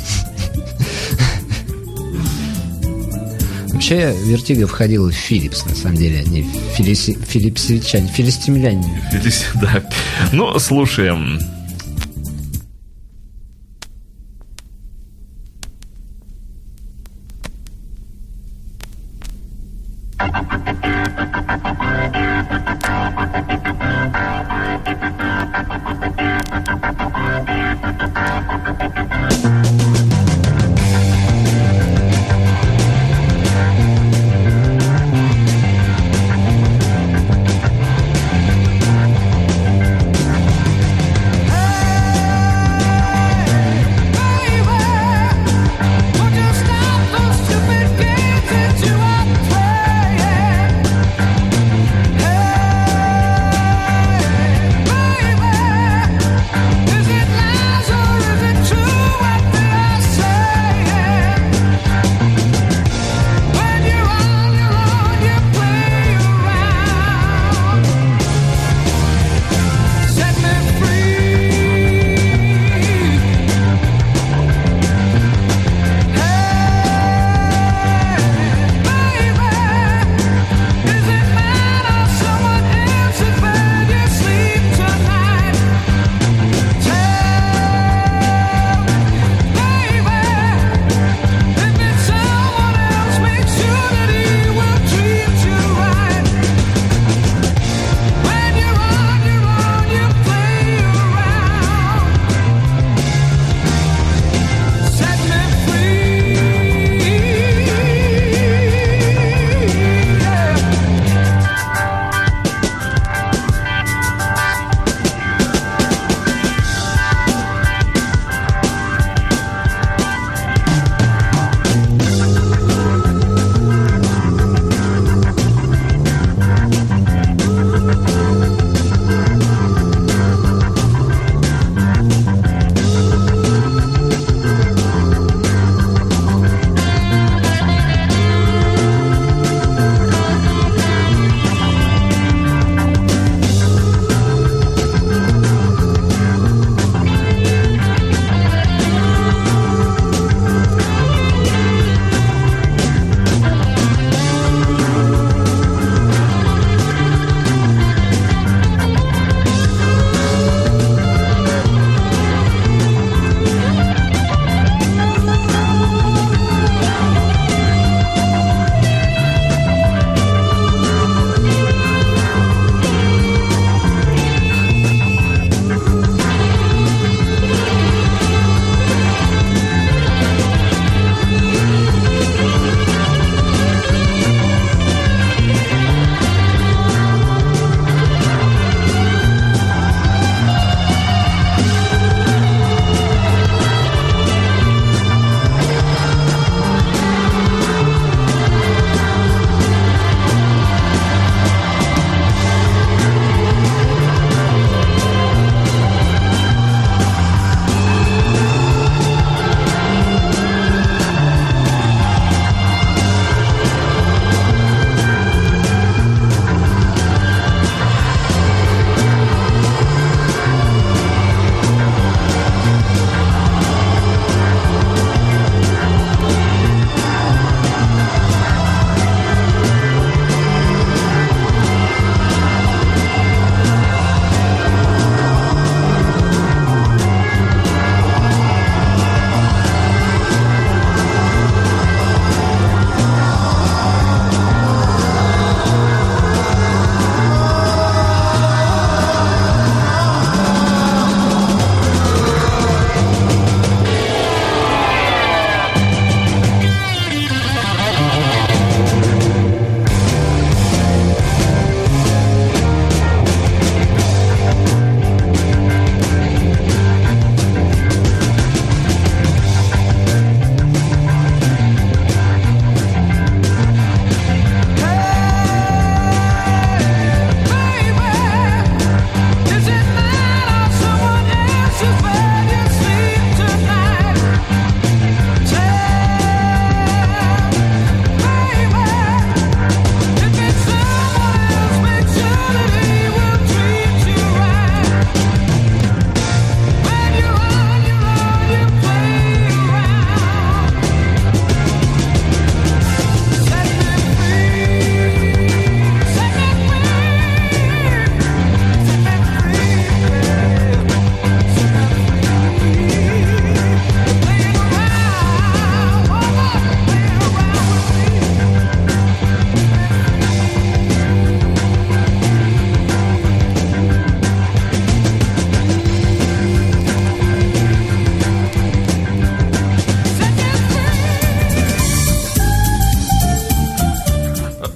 Вообще, 3.69 4.15
Vertigo 4.25 4.67
входила 4.67 5.11
в 5.11 5.15
Philips, 5.15 5.67
на 5.67 5.75
самом 5.75 5.97
деле, 5.97 6.21
они 6.21 6.49
филиси, 6.75 7.19
филипсичане, 7.29 8.09
филистимляне. 8.09 9.03
Филис, 9.13 9.45
да. 9.57 9.83
Ну, 10.33 10.59
слушаем. 10.59 11.39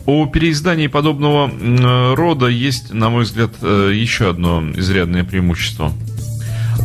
У 0.09 0.25
переизданий 0.25 0.89
подобного 0.89 1.51
рода 2.17 2.47
есть, 2.47 2.95
на 2.95 3.11
мой 3.11 3.25
взгляд, 3.25 3.51
э, 3.61 3.93
еще 3.95 4.31
одно 4.31 4.65
изрядное 4.75 5.23
преимущество. 5.23 5.93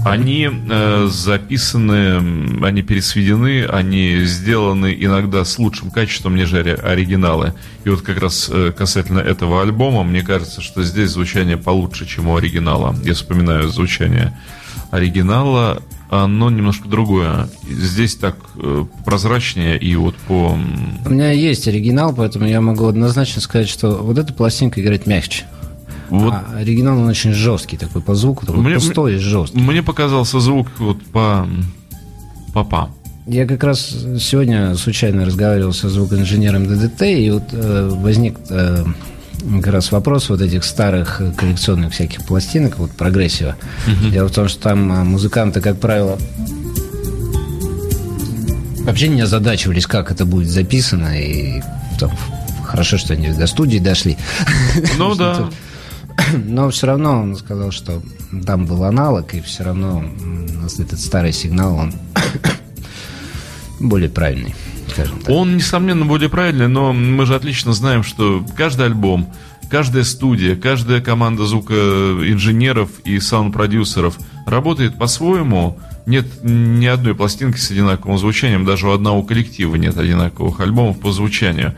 Они 0.04 0.50
э, 0.52 1.08
записаны, 1.10 2.62
они 2.66 2.82
пересведены, 2.82 3.64
они 3.64 4.26
сделаны 4.26 4.94
иногда 5.00 5.46
с 5.46 5.58
лучшим 5.58 5.90
качеством, 5.90 6.36
нежели 6.36 6.72
оригиналы. 6.72 7.54
И 7.86 7.90
вот 7.90 8.02
как 8.02 8.20
раз 8.20 8.50
э, 8.52 8.74
касательно 8.78 9.20
этого 9.20 9.62
альбома, 9.62 10.04
мне 10.04 10.22
кажется, 10.22 10.60
что 10.60 10.84
здесь 10.84 11.12
звучание 11.12 11.56
получше, 11.56 12.06
чем 12.06 12.28
у 12.28 12.36
оригинала. 12.36 12.94
Я 13.06 13.14
вспоминаю 13.14 13.70
звучание 13.70 14.38
оригинала, 14.92 15.82
оно 16.14 16.50
немножко 16.50 16.88
другое. 16.88 17.50
Здесь 17.68 18.16
так 18.16 18.36
э, 18.56 18.86
прозрачнее 19.06 19.78
и 19.78 19.96
вот 19.96 20.16
по... 20.28 20.58
У 21.06 21.10
меня 21.10 21.32
есть 21.32 21.68
оригинал, 21.68 22.14
поэтому 22.14 22.46
я 22.48 22.62
могу 22.62 22.86
однозначно 22.86 23.42
сказать, 23.42 23.70
что 23.70 23.98
вот 23.98 24.18
эта 24.18 24.34
пластинка 24.34 24.82
играет 24.82 25.08
мягче. 25.08 25.46
Вот. 26.10 26.34
А 26.34 26.58
оригинал 26.58 27.00
он 27.00 27.08
очень 27.08 27.34
жесткий 27.34 27.78
такой 27.78 28.02
по 28.02 28.14
звуку, 28.14 28.46
такой 28.46 28.62
мне, 28.62 28.76
пустой 28.76 29.16
и 29.16 29.18
жесткий. 29.18 29.60
Мне 29.60 29.82
показался 29.82 30.40
звук 30.40 30.68
вот 30.78 31.04
по 31.06 31.48
папа. 32.54 32.90
Я 33.26 33.48
как 33.48 33.64
раз 33.64 33.90
сегодня 34.20 34.76
случайно 34.76 35.26
разговаривал 35.26 35.74
со 35.74 35.90
звукоинженером 35.90 36.68
ДДТ, 36.68 37.04
и 37.04 37.32
вот 37.32 37.44
э, 37.54 37.90
возник 37.92 38.38
э, 38.50 38.84
как 39.62 39.74
раз 39.74 39.92
вопрос 39.92 40.30
вот 40.30 40.42
этих 40.42 40.64
старых 40.64 41.22
коллекционных 41.38 41.94
всяких 41.94 42.26
пластинок, 42.26 42.78
вот 42.78 42.92
прогрессива. 42.92 43.56
Угу. 43.88 44.12
Дело 44.12 44.28
в 44.28 44.32
том, 44.32 44.48
что 44.48 44.62
там 44.62 44.92
э, 44.92 45.04
музыканты, 45.04 45.62
как 45.62 45.80
правило, 45.80 46.18
вообще 48.84 49.08
не 49.08 49.22
озадачивались, 49.22 49.88
как 49.88 50.12
это 50.12 50.26
будет 50.26 50.50
записано, 50.50 51.20
и 51.20 51.62
там, 52.00 52.12
хорошо, 52.64 52.98
что 52.98 53.14
они 53.14 53.30
до 53.30 53.48
студии 53.48 53.80
дошли. 53.80 54.18
Ну 54.98 55.16
да. 55.16 55.50
Но 56.34 56.70
все 56.70 56.88
равно 56.88 57.22
он 57.22 57.36
сказал, 57.36 57.72
что 57.72 58.02
там 58.46 58.66
был 58.66 58.84
аналог, 58.84 59.34
и 59.34 59.42
все 59.42 59.64
равно 59.64 60.06
этот 60.80 61.00
старый 61.00 61.34
сигнал, 61.34 61.76
он 61.76 61.94
более 63.80 64.10
правильный. 64.10 64.56
Скажем 64.90 65.20
так. 65.20 65.30
Он, 65.30 65.56
несомненно, 65.56 66.06
более 66.06 66.30
правильный, 66.30 66.68
но 66.68 66.94
мы 66.94 67.26
же 67.26 67.36
отлично 67.36 67.74
знаем, 67.74 68.04
что 68.04 68.46
каждый 68.56 68.86
альбом, 68.86 69.34
каждая 69.70 70.04
студия, 70.04 70.56
каждая 70.56 71.02
команда 71.02 71.46
звукоинженеров 71.46 72.90
и 73.04 73.20
саунд-продюсеров 73.20 74.18
работает 74.46 74.98
по-своему. 74.98 75.80
Нет 76.06 76.26
ни 76.44 76.86
одной 76.86 77.16
пластинки 77.16 77.58
с 77.58 77.72
одинаковым 77.72 78.18
звучанием, 78.18 78.66
даже 78.66 78.88
у 78.88 78.92
одного 78.92 79.24
коллектива 79.24 79.76
нет 79.76 79.98
одинаковых 79.98 80.60
альбомов 80.60 81.00
по 81.00 81.12
звучанию. 81.12 81.76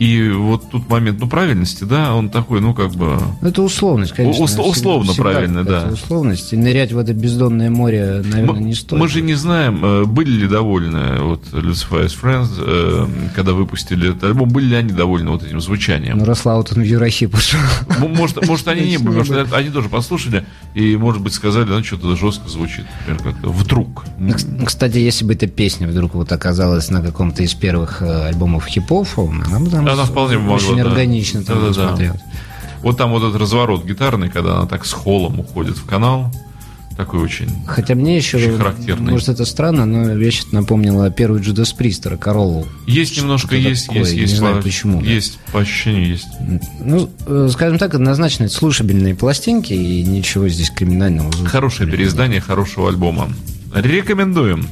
И 0.00 0.30
вот 0.30 0.70
тут 0.70 0.88
момент, 0.88 1.20
ну, 1.20 1.28
правильности, 1.28 1.84
да, 1.84 2.14
он 2.14 2.30
такой, 2.30 2.62
ну, 2.62 2.72
как 2.72 2.90
бы... 2.92 3.18
Это 3.42 3.60
условность, 3.60 4.12
конечно. 4.12 4.42
Ус- 4.42 4.58
условно 4.58 5.12
всегда 5.12 5.30
правильно, 5.30 5.62
да. 5.62 5.90
условность. 5.92 6.54
И 6.54 6.56
нырять 6.56 6.92
в 6.92 6.98
это 6.98 7.12
бездонное 7.12 7.68
море, 7.68 8.22
наверное, 8.24 8.60
мы, 8.60 8.60
не 8.62 8.72
стоит. 8.72 8.98
Мы 8.98 9.08
же 9.08 9.20
не 9.20 9.34
знаем, 9.34 9.84
э, 9.84 10.04
были 10.06 10.30
ли 10.30 10.48
довольны 10.48 11.20
вот 11.20 11.42
Lucifer's 11.52 12.16
Friends, 12.18 12.48
э, 12.58 13.06
когда 13.36 13.52
выпустили 13.52 14.08
этот 14.08 14.24
альбом, 14.24 14.48
были 14.48 14.68
ли 14.68 14.76
они 14.76 14.92
довольны 14.92 15.32
вот 15.32 15.42
этим 15.42 15.60
звучанием? 15.60 16.16
Ну, 16.16 16.24
вот 16.24 16.72
он 16.74 16.82
в 16.82 16.86
Юрахи 16.86 17.26
пошел. 17.26 17.60
Может, 17.98 18.46
может, 18.46 18.68
они 18.68 18.88
не 18.88 18.96
были, 18.96 19.18
может, 19.18 19.52
они 19.52 19.68
тоже 19.68 19.90
послушали 19.90 20.46
и, 20.74 20.96
может 20.96 21.20
быть, 21.20 21.34
сказали, 21.34 21.68
ну, 21.68 21.84
что-то 21.84 22.16
жестко 22.16 22.48
звучит, 22.48 22.86
например, 23.00 23.34
как-то 23.34 23.50
вдруг. 23.50 24.04
Кстати, 24.64 24.96
если 24.96 25.26
бы 25.26 25.34
эта 25.34 25.46
песня 25.46 25.86
вдруг 25.86 26.14
вот 26.14 26.32
оказалась 26.32 26.88
на 26.88 27.02
каком-то 27.02 27.42
из 27.42 27.52
первых 27.52 28.00
э, 28.00 28.28
альбомов 28.28 28.64
хип-хоп, 28.64 29.18
она 29.46 29.60
бы 29.60 29.68
там 29.68 29.89
она 29.92 30.04
вполне 30.04 30.38
могла, 30.38 30.56
очень 30.56 30.76
да. 30.76 30.82
органично 30.82 31.42
там 31.42 31.66
да, 31.66 31.72
смотрелась. 31.72 32.20
Да. 32.20 32.40
Вот 32.82 32.96
там 32.96 33.10
вот 33.10 33.22
этот 33.22 33.40
разворот 33.40 33.84
гитарный, 33.84 34.30
когда 34.30 34.56
она 34.56 34.66
так 34.66 34.86
с 34.86 34.92
холом 34.92 35.40
уходит 35.40 35.76
в 35.76 35.84
канал, 35.84 36.32
такой 36.96 37.20
очень 37.20 37.48
Хотя 37.66 37.94
мне 37.94 38.16
еще, 38.16 38.36
очень 38.36 38.56
характерный. 38.58 39.12
может, 39.12 39.28
это 39.28 39.44
странно, 39.44 39.86
но 39.86 40.12
вещь 40.14 40.42
напомнила 40.52 41.10
первый 41.10 41.40
Джудас 41.40 41.72
Пристера, 41.72 42.16
Короллу. 42.16 42.66
Есть 42.86 43.16
немножко, 43.16 43.56
есть, 43.56 43.86
такое, 43.86 44.02
есть, 44.02 44.12
есть. 44.14 44.32
Не 44.32 44.38
знаю, 44.38 44.62
почему. 44.62 45.00
Есть, 45.00 45.38
да. 45.46 45.52
по 45.52 45.60
ощущению 45.60 46.08
есть. 46.08 46.28
Ну, 46.80 47.10
э, 47.26 47.48
скажем 47.52 47.78
так, 47.78 47.94
однозначно 47.94 48.44
это 48.44 48.54
слушабельные 48.54 49.14
пластинки, 49.14 49.72
и 49.72 50.02
ничего 50.02 50.48
здесь 50.48 50.70
криминального. 50.70 51.32
Хорошее 51.46 51.90
переиздание 51.90 52.40
хорошего 52.40 52.88
альбома. 52.88 53.30
Рекомендуем. 53.74 54.66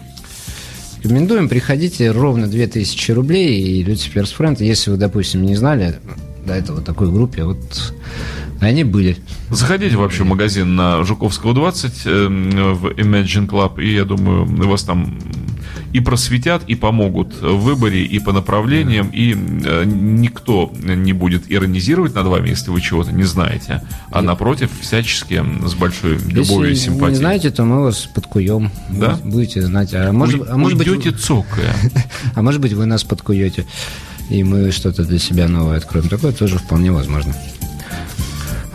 Рекомендуем, 1.02 1.48
приходите, 1.48 2.10
ровно 2.10 2.48
2000 2.48 3.12
рублей, 3.12 3.60
и 3.60 3.82
Люциферс 3.84 4.32
Френд, 4.32 4.60
если 4.60 4.90
вы, 4.90 4.96
допустим, 4.96 5.42
не 5.42 5.54
знали 5.54 5.94
до 6.48 6.54
этого 6.54 6.80
такой 6.80 7.10
группе, 7.12 7.44
вот 7.44 7.92
они 8.60 8.82
были. 8.82 9.16
Заходите 9.50 9.96
вообще 9.96 10.24
в 10.24 10.26
магазин 10.26 10.74
на 10.74 11.04
Жуковского 11.04 11.54
20 11.54 12.06
эм, 12.06 12.74
в 12.74 12.86
Imagine 12.88 13.46
Club, 13.46 13.80
и 13.80 13.94
я 13.94 14.04
думаю, 14.04 14.46
вас 14.66 14.82
там 14.82 15.18
и 15.92 16.00
просветят, 16.00 16.62
и 16.66 16.74
помогут 16.74 17.40
в 17.40 17.56
выборе, 17.56 18.04
и 18.04 18.18
по 18.18 18.32
направлениям, 18.32 19.08
и 19.12 19.32
э, 19.32 19.84
никто 19.86 20.72
не 20.82 21.12
будет 21.12 21.44
иронизировать 21.48 22.14
над 22.14 22.26
вами, 22.26 22.48
если 22.48 22.70
вы 22.70 22.80
чего-то 22.80 23.12
не 23.12 23.24
знаете, 23.24 23.82
а 24.10 24.22
напротив, 24.22 24.70
всячески 24.80 25.42
с 25.66 25.74
большой 25.74 26.18
любовью 26.18 26.70
если 26.70 26.82
и 26.82 26.86
симпатией. 26.86 27.10
не 27.10 27.16
знаете, 27.16 27.50
то 27.50 27.64
мы 27.64 27.84
вас 27.84 28.08
подкуем. 28.12 28.70
Да? 28.90 29.18
Будете 29.24 29.62
знать. 29.62 29.94
А 29.94 30.12
может, 30.12 30.48
а 30.48 30.56
может 30.56 30.78
Уйдете 30.78 31.10
быть, 31.10 31.20
цокая. 31.20 31.74
А 32.34 32.42
может 32.42 32.60
быть, 32.60 32.72
вы 32.72 32.86
нас 32.86 33.04
подкуете, 33.04 33.66
и 34.28 34.44
мы 34.44 34.70
что-то 34.70 35.04
для 35.04 35.18
себя 35.18 35.48
новое 35.48 35.78
откроем. 35.78 36.08
Такое 36.08 36.32
тоже 36.32 36.58
вполне 36.58 36.92
возможно. 36.92 37.34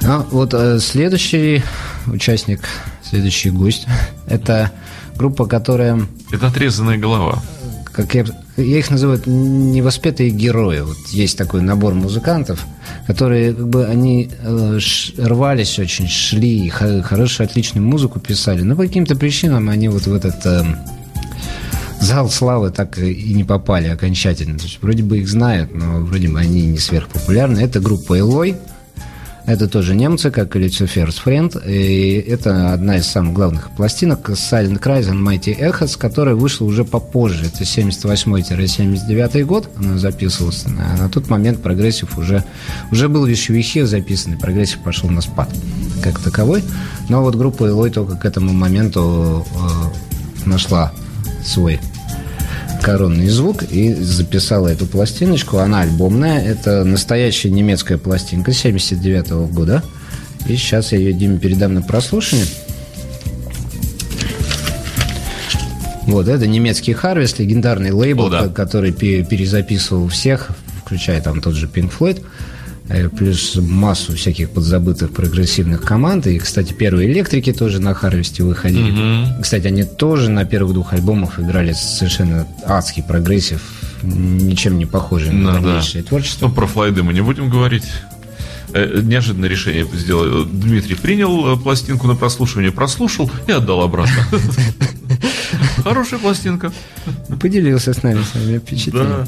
А 0.04 0.26
вот 0.32 0.54
э, 0.54 0.80
следующий 0.80 1.64
участник, 2.08 2.62
следующий 3.04 3.52
гость, 3.52 3.88
это 4.28 4.72
группа, 5.16 5.46
которая... 5.46 6.02
Это 6.32 6.48
отрезанная 6.48 6.98
голова. 6.98 7.42
Как 7.94 8.16
я, 8.16 8.26
я 8.58 8.80
их 8.80 8.90
называю 8.90 9.22
невоспетые 9.26 10.32
герои. 10.32 10.82
Вот 10.82 10.98
есть 11.10 11.38
такой 11.38 11.62
набор 11.62 11.94
музыкантов, 11.94 12.66
которые 13.08 13.54
как 13.54 13.68
бы 13.70 13.86
они 13.86 14.30
э, 14.42 14.80
рвались 15.18 15.80
очень, 15.80 16.08
шли, 16.08 16.68
хорошую, 16.70 17.46
отличную 17.46 17.86
музыку 17.86 18.20
писали, 18.20 18.62
но 18.62 18.76
по 18.76 18.84
каким-то 18.84 19.16
причинам 19.16 19.70
они 19.70 19.88
вот 19.88 20.08
в 20.08 20.14
этот 20.14 20.46
э, 20.46 20.64
зал 22.04 22.30
славы 22.30 22.70
так 22.70 22.98
и 22.98 23.34
не 23.34 23.44
попали 23.44 23.88
окончательно. 23.88 24.58
То 24.58 24.66
есть 24.66 24.80
вроде 24.82 25.04
бы 25.04 25.20
их 25.20 25.28
знают, 25.28 25.74
но 25.74 26.00
вроде 26.00 26.30
бы 26.30 26.40
они 26.40 26.68
не 26.68 26.78
сверхпопулярны. 26.78 27.60
Это 27.60 27.80
группа 27.80 28.20
Элой. 28.20 28.58
Это 29.46 29.68
тоже 29.68 29.94
немцы, 29.94 30.32
как 30.32 30.56
и 30.56 30.60
Lucifer's 30.60 31.18
Friend. 31.24 31.70
И 31.70 32.14
это 32.30 32.72
одна 32.74 32.98
из 32.98 33.08
самых 33.08 33.34
главных 33.34 33.72
пластинок 33.76 34.30
Silent 34.30 34.80
Cries 34.82 35.10
and 35.12 35.22
Mighty 35.22 35.58
Echoes, 35.58 35.98
которая 35.98 36.36
вышла 36.36 36.66
уже 36.66 36.86
попозже. 36.86 37.48
Это 37.48 37.64
78-79 37.64 39.44
год 39.44 39.70
она 39.78 39.98
записывалась. 39.98 40.66
На, 40.66 40.96
на 40.96 41.10
тот 41.10 41.30
момент 41.30 41.62
прогрессив 41.62 42.18
уже, 42.18 42.46
уже 42.92 43.10
был 43.10 43.26
вещевихе 43.26 43.86
записан, 43.86 44.34
и 44.34 44.38
прогрессив 44.38 44.80
пошел 44.80 45.10
на 45.10 45.20
спад 45.20 45.50
как 46.02 46.20
таковой. 46.20 46.64
Но 47.10 47.22
вот 47.22 47.36
группа 47.36 47.66
Eloy 47.66 47.90
только 47.90 48.16
к 48.16 48.24
этому 48.24 48.54
моменту 48.54 49.46
э, 50.46 50.48
нашла 50.48 50.94
свой 51.44 51.82
коронный 52.84 53.30
звук 53.30 53.64
и 53.64 53.94
записала 53.94 54.68
эту 54.68 54.86
пластиночку. 54.86 55.58
Она 55.58 55.82
альбомная. 55.82 56.44
Это 56.44 56.84
настоящая 56.84 57.50
немецкая 57.50 57.98
пластинка 57.98 58.52
79 58.52 59.28
-го 59.28 59.48
года. 59.48 59.82
И 60.48 60.58
сейчас 60.58 60.92
я 60.92 61.00
ее 61.00 61.14
Диме 61.14 61.40
передам 61.40 61.74
на 61.74 61.82
прослушивание. 61.82 62.46
Вот, 66.06 66.28
это 66.28 66.46
немецкий 66.46 66.92
Harvest, 66.92 67.40
легендарный 67.40 67.92
лейбл, 67.92 68.26
О, 68.26 68.30
да. 68.30 68.48
который 68.50 68.92
перезаписывал 68.92 70.10
всех, 70.10 70.50
включая 70.84 71.22
там 71.22 71.42
тот 71.42 71.56
же 71.56 71.68
Pink 71.68 71.92
Floyd. 71.98 72.22
Э, 72.90 73.08
плюс 73.08 73.56
массу 73.56 74.14
всяких 74.14 74.50
подзабытых 74.50 75.12
прогрессивных 75.12 75.82
команд. 75.82 76.28
И, 76.28 76.38
кстати, 76.38 76.74
первые 76.74 77.10
электрики 77.10 77.54
тоже 77.54 77.80
на 77.80 77.94
Harvest 77.94 78.38
е 78.38 78.44
выходили. 78.44 78.94
Mm-hmm. 78.94 79.42
Кстати, 79.42 79.68
они 79.68 79.84
тоже 79.84 80.30
на 80.30 80.44
первых 80.44 80.74
двух 80.74 80.92
альбомах 80.92 81.40
играли 81.40 81.72
совершенно 81.74 82.46
адский 82.66 83.02
прогрессив, 83.02 83.62
ничем 84.02 84.78
не 84.78 84.86
похожий 84.86 85.32
на 85.32 85.54
ну, 85.54 85.62
дальнейшее 85.62 86.04
да. 86.04 86.10
творчество. 86.10 86.48
Ну, 86.48 86.54
про 86.54 86.68
флайды 86.68 87.04
мы 87.04 87.14
не 87.14 87.22
будем 87.22 87.50
говорить. 87.50 87.86
Э, 88.74 89.00
неожиданное 89.02 89.48
решение 89.48 89.88
сделал. 89.94 90.44
Дмитрий 90.44 90.96
принял 90.96 91.54
э, 91.54 91.58
пластинку 91.58 92.08
на 92.08 92.16
прослушивание, 92.16 92.74
прослушал 92.74 93.32
и 93.48 93.52
отдал 93.54 93.82
обратно. 93.82 94.28
Хорошая 95.84 96.20
пластинка. 96.20 96.74
Поделился 97.40 97.94
с 97.94 98.04
нами 98.04 98.24
своими 98.24 98.58
впечатлениями. 98.58 99.28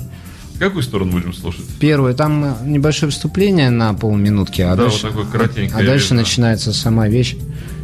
Какую 0.60 0.84
сторону 0.84 1.12
будем 1.12 1.34
слушать? 1.34 1.66
Первую. 1.80 2.16
Там 2.16 2.46
э, 2.46 2.54
небольшое 2.64 3.12
вступление 3.12 3.70
на 3.70 3.94
полминутки, 3.94 4.62
а 4.62 4.76
да, 4.76 4.84
дальше, 4.84 5.10
вот 5.10 5.32
такое 5.32 5.70
а 5.74 5.84
дальше 5.84 5.94
вещь, 5.94 6.10
начинается 6.12 6.74
сама 6.74 7.08
вещь. 7.08 7.36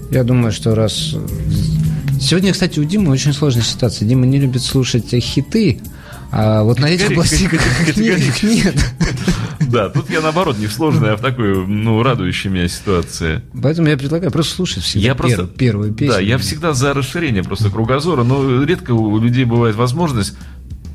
Я 0.10 0.24
думаю, 0.24 0.52
что 0.52 0.74
раз... 0.74 1.14
Э, 1.14 1.28
сегодня, 2.20 2.54
кстати, 2.54 2.80
у 2.80 2.84
Димы 2.84 3.12
очень 3.12 3.34
сложная 3.34 3.64
ситуация. 3.64 4.08
Дима 4.08 4.26
не 4.26 4.40
любит 4.40 4.62
слушать 4.62 5.10
хиты, 5.10 5.82
а 6.32 6.64
вот 6.64 6.80
на 6.80 6.86
этих 6.86 7.14
пластинках 7.14 7.62
нет. 7.98 8.76
Да, 9.72 9.88
тут 9.88 10.10
я 10.10 10.20
наоборот 10.20 10.58
не 10.60 10.68
в 10.68 10.74
сложной, 10.74 11.14
а 11.14 11.16
в 11.16 11.22
такой, 11.22 11.66
ну, 11.66 12.04
радующей 12.04 12.50
меня 12.50 12.68
ситуации. 12.68 13.42
Поэтому 13.62 13.88
я 13.88 13.98
предлагаю 13.98 14.30
просто 14.30 14.56
слушать 14.56 14.84
всегда 14.84 15.08
я 15.08 15.16
просто, 15.16 15.48
первую 15.48 15.94
песню. 15.94 16.16
Да, 16.16 16.20
я 16.20 16.38
всегда 16.38 16.74
за 16.74 16.94
расширение 16.94 17.42
просто 17.42 17.70
кругозора, 17.70 18.24
но 18.24 18.64
редко 18.66 18.92
у 18.92 19.18
людей 19.18 19.46
бывает 19.46 19.78
возможность 19.78 20.34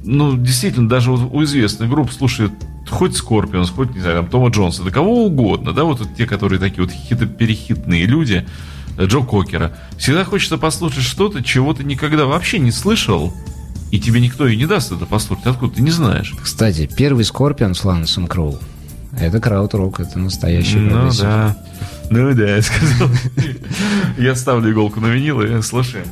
ну, 0.07 0.37
действительно, 0.37 0.89
даже 0.89 1.11
у 1.13 1.45
известных 1.45 1.91
групп 1.91 2.11
слушают 2.13 2.53
хоть 2.89 3.17
Скорпионс, 3.17 3.71
хоть, 3.71 3.95
не 3.95 4.01
знаю, 4.01 4.19
там, 4.23 4.29
Тома 4.29 4.49
Джонса, 4.51 4.83
да 4.85 4.91
кого 4.91 5.27
угодно, 5.27 5.73
да, 5.73 5.85
вот 5.85 6.01
те, 6.17 6.27
которые 6.27 6.59
такие 6.61 6.83
вот 6.85 6.93
хито-перехитные 6.93 8.07
люди, 8.07 8.47
Джо 8.99 9.21
Кокера. 9.21 9.77
Всегда 9.99 10.25
хочется 10.25 10.57
послушать 10.57 11.03
что-то, 11.03 11.43
чего 11.43 11.75
ты 11.75 11.85
никогда 11.85 12.25
вообще 12.27 12.59
не 12.59 12.71
слышал, 12.71 13.35
и 13.91 13.99
тебе 14.01 14.21
никто 14.21 14.47
и 14.47 14.57
не 14.57 14.67
даст 14.67 14.93
это 14.93 15.05
послушать. 15.07 15.47
Откуда 15.47 15.75
ты 15.75 15.83
не 15.83 15.91
знаешь? 15.91 16.35
Кстати, 16.41 16.89
первый 16.97 17.25
Scorpions 17.25 17.85
Lonesome 17.85 18.27
Crow. 18.27 18.59
Это 19.19 19.41
краут-рок, 19.41 20.01
это 20.01 20.19
настоящий 20.19 20.77
Ну 20.77 20.91
прогрессив. 20.91 21.23
да. 21.23 21.57
Ну 22.11 22.35
да, 22.35 22.57
я 22.57 22.63
сказал. 22.63 23.09
Я 24.19 24.35
ставлю 24.35 24.71
иголку 24.73 25.01
на 25.01 25.07
винил 25.09 25.41
и 25.43 25.61
слушаем. 25.63 26.07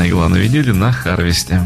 На 0.00 0.08
игла 0.08 0.30
на 0.30 0.36
виниле 0.36 0.72
на 0.72 0.92
Harvest 0.92 1.45
е. 1.45 1.60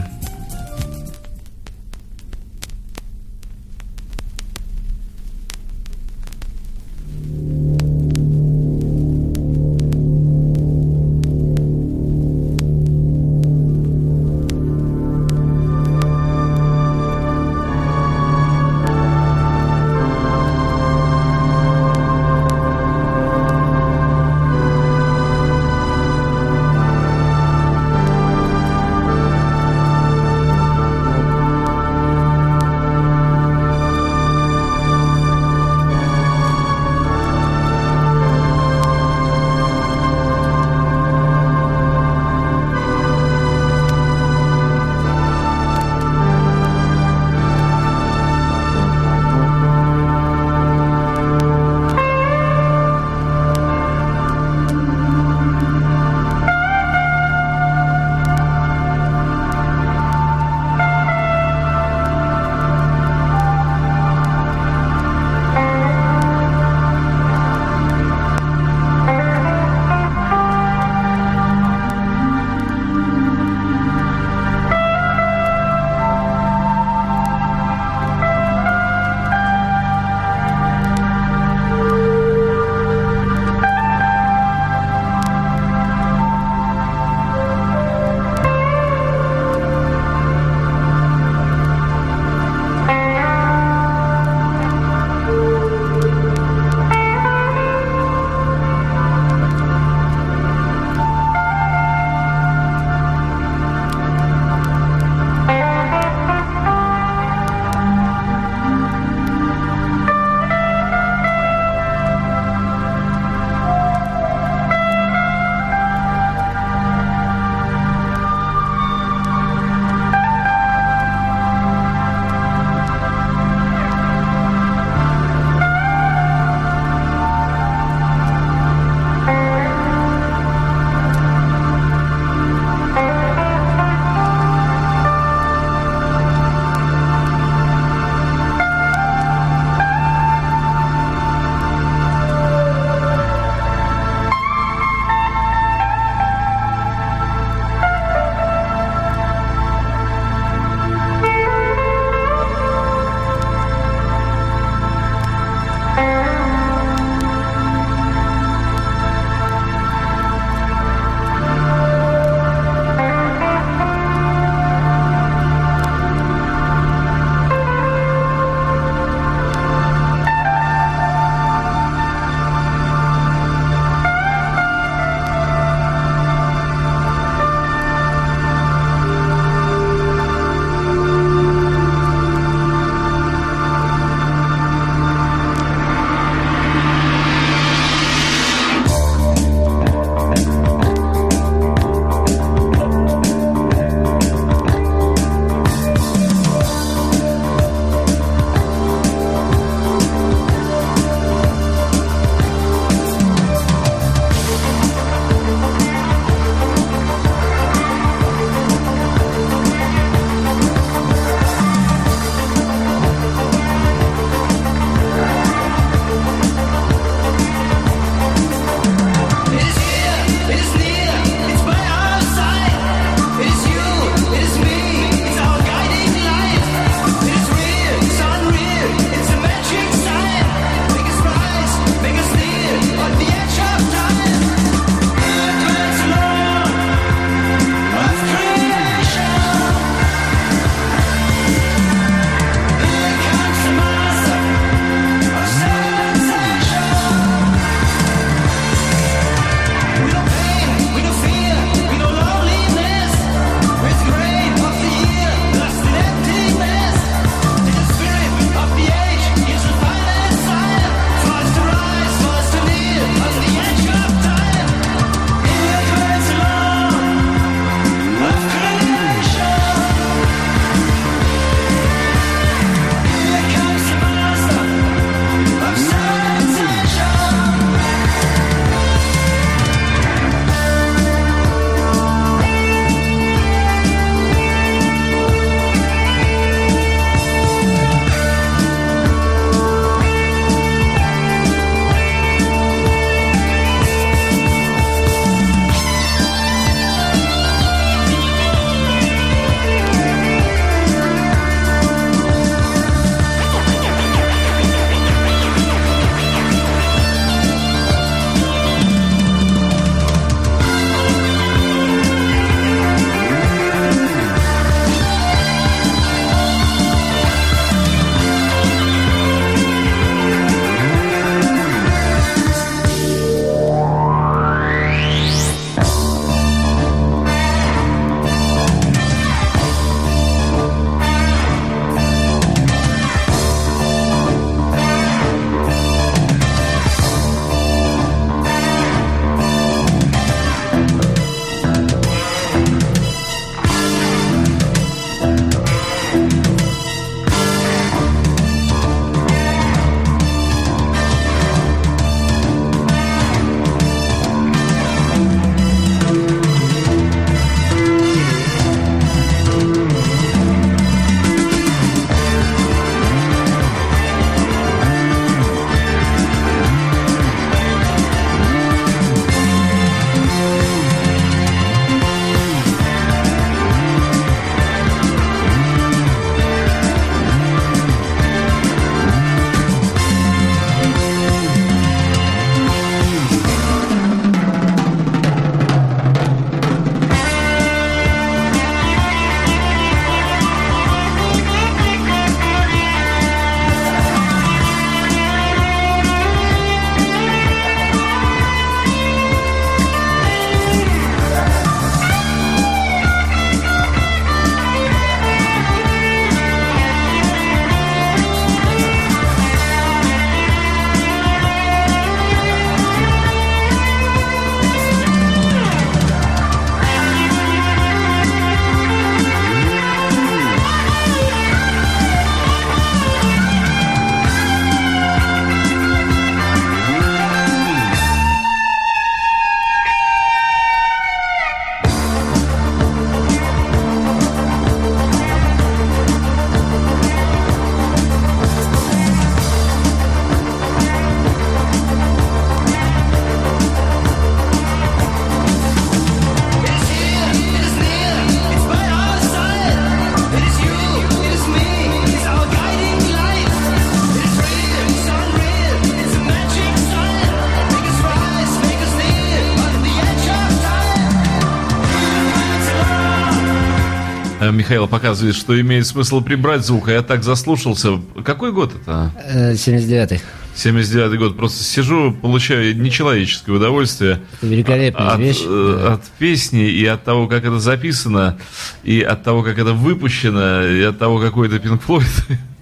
Михаил 464.52 464.88
показывает, 464.88 465.34
что 465.36 465.58
имеет 465.60 465.86
смысл 465.86 466.20
прибрать 466.20 466.64
звук, 466.64 466.88
а 466.88 466.92
я 466.92 467.02
так 467.02 467.22
заслушался. 467.22 468.00
Какой 468.24 468.52
год 468.52 468.72
это? 468.74 469.10
79-й. 469.52 470.20
79 470.56 471.18
год. 471.18 471.36
Просто 471.36 471.64
сижу, 471.64 472.12
получаю 472.12 472.76
нечеловеческое 472.80 473.56
удовольствие. 473.56 474.20
Это 474.38 474.46
великолепная 474.46 475.08
от, 475.08 475.18
вещь. 475.20 475.40
э, 475.44 475.78
да. 475.82 475.94
От 475.94 476.02
песни 476.18 476.68
и 476.68 476.86
от 476.86 477.04
того, 477.04 477.26
как 477.26 477.44
это 477.44 477.58
записано, 477.58 478.38
и 478.84 479.00
от 479.00 479.24
того, 479.24 479.42
как 479.42 479.58
это 479.58 479.72
выпущено, 479.72 480.64
и 480.64 480.82
от 480.82 480.98
того, 480.98 481.18
какой 481.18 481.48
это 481.48 481.56
Pink 481.56 481.80
Floyd. 481.86 482.38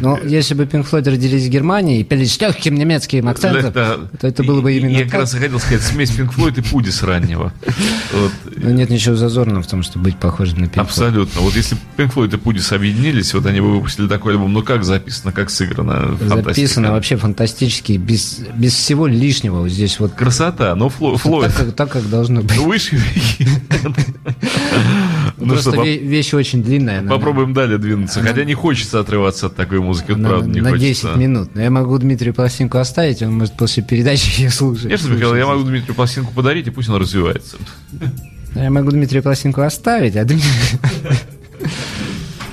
Но 0.00 0.18
если 0.18 0.54
бы 0.54 0.64
Pink 0.64 0.88
Floyd 0.90 1.08
родились 1.10 1.44
в 1.46 1.48
Германии 1.48 2.00
и 2.00 2.04
пели 2.04 2.24
с 2.24 2.40
легким 2.40 2.74
немецким 2.74 3.28
акцентом, 3.28 3.66
Это- 3.66 4.08
то 4.18 4.26
это 4.26 4.42
было 4.42 4.60
бы 4.60 4.72
именно 4.72 4.96
Я 4.96 5.04
как 5.04 5.14
раз 5.14 5.32
хотел 5.34 5.58
сказать, 5.58 5.82
смесь 5.82 6.10
Pink 6.10 6.34
Floyd 6.34 6.58
и 6.58 6.62
Пудис 6.62 7.02
раннего. 7.02 7.52
Но 8.56 8.70
нет 8.70 8.90
ничего 8.90 9.14
зазорного 9.16 9.62
в 9.62 9.66
том, 9.66 9.82
чтобы 9.82 10.04
быть 10.06 10.16
похожим 10.16 10.60
на 10.60 10.64
Pink 10.64 10.74
Floyd. 10.74 10.80
Абсолютно. 10.80 11.40
Вот 11.42 11.54
если 11.54 11.76
Pink 11.96 12.12
Floyd 12.14 12.34
и 12.34 12.38
Пудис 12.38 12.72
объединились, 12.72 13.32
вот 13.34 13.46
они 13.46 13.60
бы 13.60 13.70
выпустили 13.72 14.06
такой 14.08 14.32
альбом, 14.34 14.52
ну 14.52 14.62
как 14.62 14.84
записано, 14.84 15.32
как 15.32 15.50
сыграно. 15.50 16.16
Записано 16.20 16.92
вообще 16.92 17.16
фантастически, 17.16 17.92
без, 17.92 18.40
без 18.54 18.74
всего 18.74 19.06
лишнего. 19.06 19.60
Вот 19.60 19.70
здесь 19.70 19.98
вот 20.00 20.12
Красота, 20.12 20.74
но 20.74 20.88
Фло- 20.88 21.16
Флойд. 21.16 21.54
так, 21.54 21.66
как, 21.66 21.74
так, 21.76 21.90
как 21.92 22.10
должно 22.10 22.42
быть. 22.42 22.56
Выше. 22.58 23.00
Ну 25.42 25.54
Просто 25.54 25.72
что, 25.72 25.82
ве- 25.82 25.96
вещь 25.98 26.34
очень 26.34 26.62
длинная. 26.62 27.02
попробуем 27.02 27.54
далее 27.54 27.78
двинуться. 27.78 28.20
Хотя 28.20 28.44
не 28.44 28.52
хочется 28.52 29.00
отрываться 29.00 29.46
от 29.46 29.56
такой 29.56 29.80
музыки, 29.80 29.89
вот 29.92 30.10
она 30.10 30.28
правда 30.28 30.48
не 30.48 30.60
на 30.60 30.70
хочется. 30.70 31.08
10 31.08 31.16
минут. 31.16 31.50
Но 31.54 31.62
я 31.62 31.70
могу 31.70 31.98
Дмитрию 31.98 32.34
пластинку 32.34 32.78
оставить, 32.78 33.22
он 33.22 33.38
может 33.38 33.56
после 33.56 33.82
передачи 33.82 34.30
ее 34.40 34.50
слушать. 34.50 34.84
Конечно, 34.84 35.08
Михаил, 35.08 35.34
я 35.36 35.46
могу 35.46 35.64
Дмитрию 35.64 35.94
пластинку 35.94 36.32
подарить, 36.32 36.66
и 36.66 36.70
пусть 36.70 36.88
она 36.88 36.98
развивается. 36.98 37.56
Я 38.54 38.70
могу 38.70 38.90
Дмитрию 38.90 39.22
пластинку 39.22 39.62
оставить, 39.62 40.16
а 40.16 40.24
Дмитрий... 40.24 40.50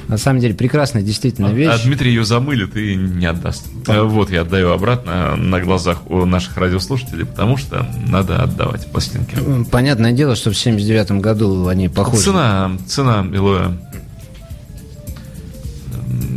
На 0.08 0.18
самом 0.18 0.40
деле, 0.40 0.54
прекрасная 0.54 1.02
действительно 1.02 1.48
вещь. 1.48 1.70
А 1.70 1.84
Дмитрий 1.84 2.12
ее 2.12 2.24
замылит 2.24 2.78
и 2.78 2.96
не 2.96 3.26
отдаст. 3.26 3.68
Вот, 3.86 4.32
я 4.32 4.42
отдаю 4.42 4.72
обратно 4.72 5.36
на 5.36 5.60
глазах 5.60 6.10
у 6.10 6.24
наших 6.26 6.56
радиослушателей, 6.58 7.26
потому 7.26 7.58
что 7.58 7.86
надо 8.08 8.42
отдавать 8.42 8.90
пластинки. 8.90 9.36
Понятное 9.70 10.14
дело, 10.14 10.38
что 10.38 10.52
в 10.52 10.58
79 10.58 11.12
году 11.20 11.68
они 11.68 11.90
похожи. 11.90 12.24
Цена, 12.24 12.72
цена, 12.88 13.28
Илоя. 13.34 13.78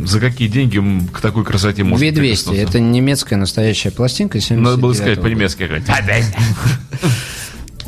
За 0.05 0.19
какие 0.19 0.47
деньги 0.47 0.81
к 1.11 1.19
такой 1.21 1.43
красоте 1.43 1.83
можно 1.83 1.97
2200. 1.99 2.43
прикоснуться? 2.45 2.61
Это 2.69 2.79
немецкая 2.79 3.35
настоящая 3.37 3.91
пластинка 3.91 4.39
79 4.39 4.63
Надо 4.63 4.77
было 4.81 4.93
сказать 4.93 5.21
по-немецки. 5.21 5.69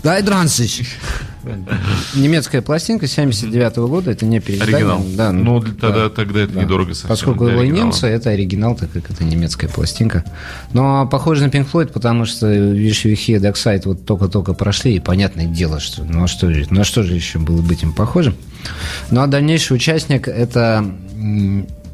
Дай 0.03 0.21
20. 0.21 0.85
Немецкая 2.15 2.61
пластинка 2.61 3.07
79 3.07 3.75
года, 3.87 4.11
это 4.11 4.25
не 4.25 4.39
переиздание. 4.41 4.75
Оригинал. 4.77 5.05
Да, 5.15 5.31
Ну, 5.31 5.59
для- 5.61 5.73
тогда- 5.73 6.09
тогда 6.09 6.41
это 6.41 6.57
недорого 6.59 6.93
совсем 6.93 7.07
Поскольку 7.09 7.47
его 7.47 7.63
немцы, 7.63 8.07
это 8.07 8.29
оригинал, 8.31 8.75
так 8.75 8.91
как 8.91 9.09
это 9.09 9.23
немецкая 9.23 9.67
пластинка. 9.69 10.23
Но 10.73 11.07
похоже 11.07 11.45
на 11.45 11.49
Pink 11.49 11.67
Floyd, 11.71 11.87
потому 11.93 12.25
что 12.25 12.51
видишь, 12.53 13.03
Вихи 13.05 13.31
и 13.33 13.37
Darkside 13.37 13.81
вот 13.85 14.05
только-только 14.05 14.53
прошли, 14.53 14.95
и 14.95 14.99
понятное 14.99 15.45
дело, 15.45 15.79
что 15.79 16.03
ну, 16.03 16.23
а 16.23 16.27
что, 16.27 16.51
же- 16.53 16.65
на 16.69 16.83
что 16.83 17.03
же 17.03 17.13
еще 17.13 17.39
было 17.39 17.61
быть 17.61 17.83
им 17.83 17.93
похожим. 17.93 18.35
Ну, 19.09 19.21
а 19.21 19.27
дальнейший 19.27 19.75
участник, 19.75 20.27
это 20.27 20.85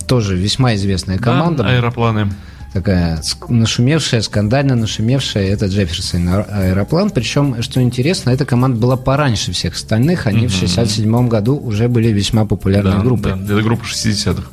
тоже 0.09 0.35
весьма 0.35 0.75
известная 0.75 1.17
команда. 1.19 1.63
Да, 1.63 1.69
аэропланы. 1.69 2.31
такая 2.73 3.21
нашумевшая, 3.47 4.21
скандально 4.21 4.75
нашумевшая, 4.75 5.47
это 5.49 5.67
Джефферсон 5.67 6.27
аэ- 6.27 6.45
аэроплан. 6.49 7.09
Причем, 7.11 7.61
что 7.61 7.81
интересно, 7.81 8.31
эта 8.31 8.45
команда 8.45 8.77
была 8.79 8.97
пораньше 8.97 9.51
всех 9.53 9.75
остальных. 9.75 10.27
Они 10.27 10.47
в 10.47 10.51
67 10.51 11.27
году 11.27 11.57
уже 11.57 11.87
были 11.87 12.09
весьма 12.09 12.45
популярной 12.45 12.93
Да, 12.97 12.99
группой. 13.01 13.31
да, 13.35 13.53
это 13.53 13.61
группа 13.61 13.83
60-х. 13.85 14.43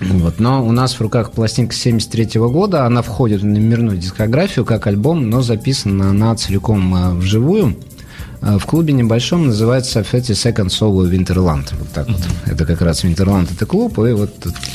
Вот. 0.00 0.40
Но 0.40 0.66
у 0.66 0.72
нас 0.72 0.94
в 0.94 1.00
руках 1.02 1.32
пластинка 1.32 1.74
73 1.74 2.40
года. 2.40 2.86
Она 2.86 3.02
входит 3.02 3.42
в 3.42 3.44
номерную 3.44 3.98
дискографию 3.98 4.64
как 4.64 4.86
альбом, 4.86 5.28
но 5.28 5.42
записана 5.42 6.10
она 6.10 6.34
целиком 6.36 6.94
а, 6.94 7.10
вживую. 7.14 7.76
А, 8.42 8.58
В 8.58 8.64
клубе 8.66 8.92
небольшом 8.92 9.46
называется 9.48 10.02
30 10.02 10.30
Second 10.36 10.68
Solo 10.68 11.08
Winterland. 11.10 11.68
Вот 11.78 11.88
так 11.92 12.08
вот. 12.08 12.20
Это 12.46 12.64
как 12.64 12.80
раз 12.80 13.04
Winterland 13.04 13.48
это 13.52 13.66
клуб, 13.66 13.98
и 13.98 14.12
вот 14.12 14.30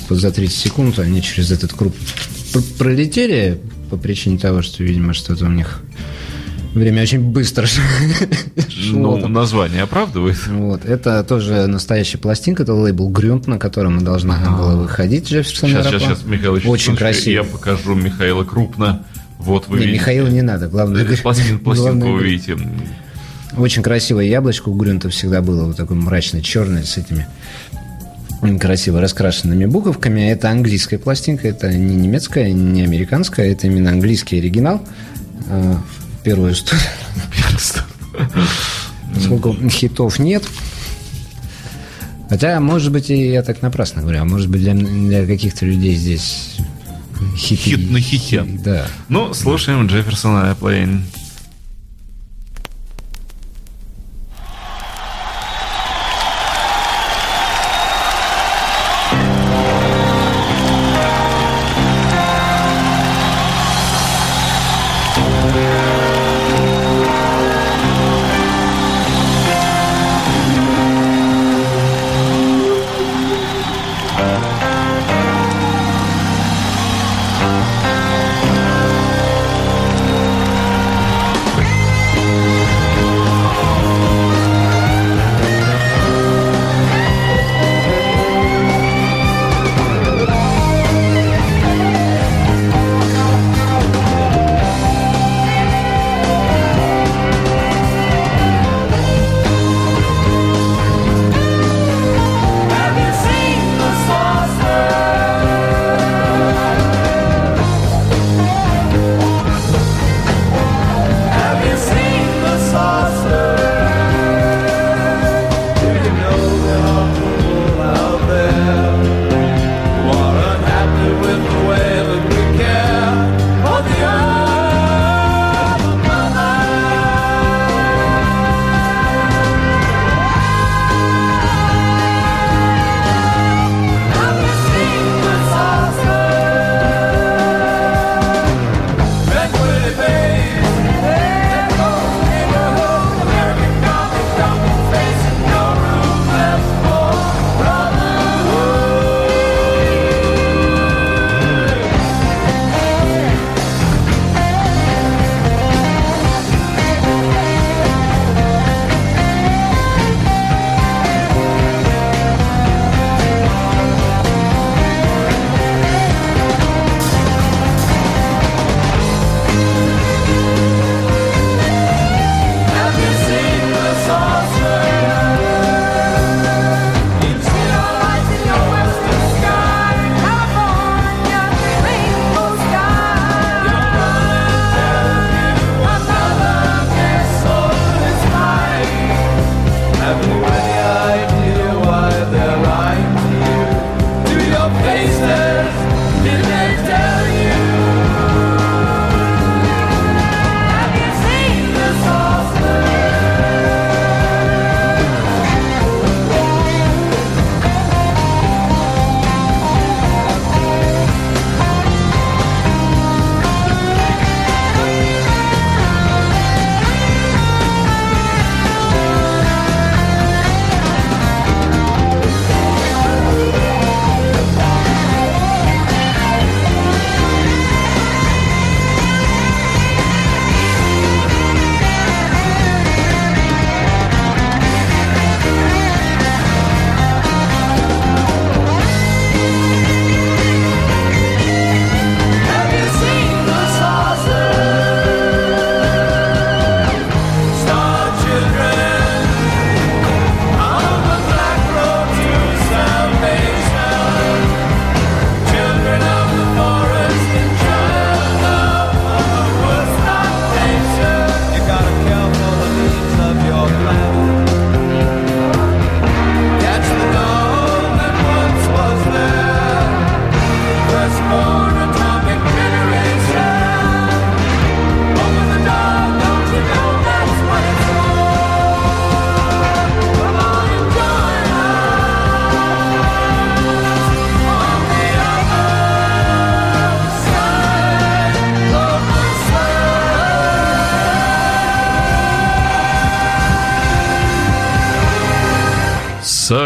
за 0.09 0.31
30 0.31 0.55
секунд 0.55 0.99
они 0.99 1.21
через 1.21 1.51
этот 1.51 1.73
клуб 1.73 1.95
пр- 2.53 2.63
пролетели 2.77 3.59
по 3.89 3.97
причине 3.97 4.37
того, 4.37 4.61
что, 4.61 4.83
видимо, 4.83 5.13
что-то 5.13 5.45
у 5.45 5.49
них 5.49 5.81
время 6.73 7.01
очень 7.03 7.21
быстро. 7.21 7.67
Ну, 8.91 9.27
название 9.27 9.83
оправдывает. 9.83 10.37
Вот. 10.47 10.85
Это 10.85 11.23
тоже 11.23 11.65
настоящая 11.67 12.17
пластинка, 12.17 12.63
это 12.63 12.73
лейбл 12.73 13.09
Грюнт, 13.09 13.47
на 13.47 13.57
котором 13.57 14.03
должна 14.03 14.37
была 14.57 14.75
выходить 14.75 15.27
Джефферсон 15.29 15.69
Сейчас, 15.69 15.87
сейчас, 15.87 16.01
сейчас, 16.01 16.23
Михаил, 16.25 16.53
Очень 16.53 16.61
секундочку. 16.63 16.95
красиво. 16.97 17.33
Я 17.33 17.43
покажу 17.43 17.95
Михаила 17.95 18.43
крупно. 18.43 19.03
Вот 19.39 19.67
вы 19.67 19.79
Не, 19.79 19.85
видите. 19.85 19.99
Михаила 20.01 20.27
не 20.27 20.41
надо, 20.41 20.67
главное. 20.67 21.03
Э, 21.03 21.17
Пластин, 21.17 21.59
пластинку 21.63 21.73
главное, 21.99 22.11
вы 22.13 22.23
видите. 22.23 22.57
Очень 23.57 23.83
красивое 23.83 24.25
яблочко 24.25 24.69
у 24.69 24.75
Грюнта 24.75 25.09
всегда 25.09 25.41
было, 25.41 25.65
вот 25.65 25.77
такое 25.77 25.97
мрачно-черное 25.97 26.83
с 26.83 26.97
этими 26.97 27.27
красиво 28.59 29.01
раскрашенными 29.01 29.65
буковками. 29.65 30.29
Это 30.29 30.49
английская 30.49 30.97
пластинка, 30.97 31.47
это 31.47 31.73
не 31.73 31.95
немецкая, 31.95 32.51
не 32.51 32.83
американская, 32.83 33.51
это 33.51 33.67
именно 33.67 33.89
английский 33.89 34.37
оригинал. 34.37 34.81
А, 35.49 35.81
Первую 36.23 36.53
историю. 36.53 36.83
Поскольку 39.13 39.55
хитов 39.69 40.19
нет. 40.19 40.43
Хотя, 42.29 42.59
может 42.59 42.91
быть, 42.91 43.11
и 43.11 43.31
я 43.31 43.43
так 43.43 43.61
напрасно 43.61 44.01
говорю, 44.01 44.21
а 44.21 44.25
может 44.25 44.49
быть, 44.49 44.61
для, 44.61 44.73
для 44.73 45.25
каких-то 45.27 45.65
людей 45.65 45.95
здесь 45.95 46.57
хиты... 47.37 47.61
Хит 47.61 47.91
на 47.91 47.99
хите. 47.99 48.43
Да. 48.43 48.87
Ну, 49.07 49.33
слушаем 49.33 49.85
Джефферсона 49.85 50.55
Airplane. 50.59 51.01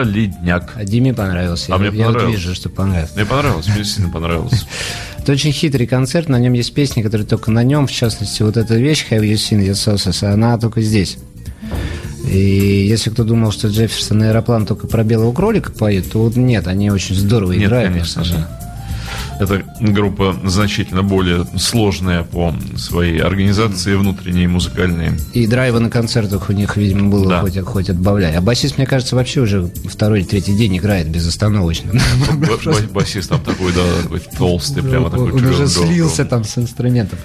Солидняк. 0.03 0.73
А 0.75 0.83
Диме 0.85 1.13
понравился. 1.13 1.67
А 1.69 1.83
я, 1.83 1.89
мне 1.91 1.99
я 1.99 2.05
вот 2.05 2.13
понравилось. 2.13 2.41
вижу, 2.41 2.55
что 2.55 2.69
понравилось. 2.69 3.11
Мне 3.15 3.25
понравилось, 3.25 3.67
мне 3.67 3.83
сильно 3.83 4.09
понравилось. 4.13 4.65
Это 5.17 5.31
очень 5.33 5.51
хитрый 5.51 5.87
концерт, 5.87 6.29
на 6.29 6.39
нем 6.39 6.53
есть 6.53 6.73
песни, 6.73 7.01
которые 7.01 7.27
только 7.27 7.51
на 7.51 7.63
нем, 7.63 7.87
в 7.87 7.91
частности, 7.91 8.41
вот 8.41 8.57
эта 8.57 8.75
вещь 8.75 9.05
Have 9.09 9.21
You 9.21 9.33
Seen 9.33 9.65
Your 9.65 9.73
Sauces, 9.73 10.25
она 10.25 10.57
только 10.57 10.81
здесь. 10.81 11.17
И 12.25 12.85
если 12.87 13.09
кто 13.09 13.23
думал, 13.23 13.51
что 13.51 13.69
Джефферсон 13.69 14.23
и 14.23 14.27
Аэроплан 14.27 14.65
только 14.65 14.87
про 14.87 15.03
белого 15.03 15.33
кролика 15.33 15.71
поют, 15.71 16.11
то 16.11 16.19
вот 16.23 16.35
нет, 16.35 16.67
они 16.67 16.91
очень 16.91 17.15
здорово 17.15 17.53
Нет, 17.53 17.63
играют. 17.67 17.91
конечно 17.93 18.21
на 18.21 18.27
самом 18.27 18.41
же. 18.41 18.47
Эта 19.39 19.63
группа 19.79 20.35
значительно 20.43 21.01
более 21.01 21.45
сложная 21.57 22.23
по 22.23 22.53
своей 22.77 23.19
организации 23.21 23.95
внутренней, 23.95 24.47
музыкальной. 24.47 25.05
деле. 25.11 25.17
И 25.33 25.47
драйва 25.47 25.79
на 25.79 25.89
концертах 25.89 26.49
у 26.49 26.53
них, 26.53 26.75
видимо, 26.75 27.09
было 27.09 27.27
Да. 27.29 27.41
хоть, 27.41 27.57
хоть 27.61 27.89
отбавляй. 27.89 28.35
А 28.35 28.41
басист, 28.41 28.77
мне 28.77 28.85
кажется, 28.85 29.15
вообще 29.15 29.39
уже 29.41 29.71
второй 29.85 30.19
или 30.19 30.27
третий 30.27 30.55
день 30.55 30.77
играет 30.77 31.09
безостановочно. 31.09 31.93
Ба- 32.35 32.57
ба- 32.65 32.73
Басист 32.93 33.29
там 33.29 33.39
такой, 33.41 33.71
да, 33.73 33.81
такой 34.03 34.19
толстый, 34.37 34.83
прямо 34.83 35.09
такой. 35.09 35.31
Он 35.31 35.45
уже 35.45 35.67
слился 35.67 36.25
там 36.25 36.43
с 36.43 36.57
инструментом. 36.57 37.17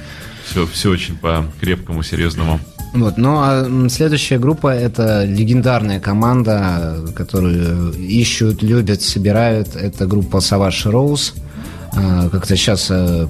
Все, 0.48 0.66
все 0.66 0.90
очень 0.90 1.16
по 1.16 1.44
крепкому, 1.60 2.02
серьезному. 2.02 2.60
Вот, 2.92 3.16
ну 3.18 3.38
а 3.40 3.66
следующая 3.90 4.38
группа 4.38 4.68
это 4.68 5.24
легендарная 5.24 5.98
команда, 5.98 6.98
которую 7.16 7.92
ищут, 7.94 8.62
любят, 8.62 9.02
собирают. 9.02 9.74
Это 9.74 10.06
группа 10.06 10.36
Savage 10.36 10.84
Rose. 10.92 11.32
А, 11.96 12.28
Как-то 12.28 12.56
сейчас 12.56 12.88
э, 12.90 13.26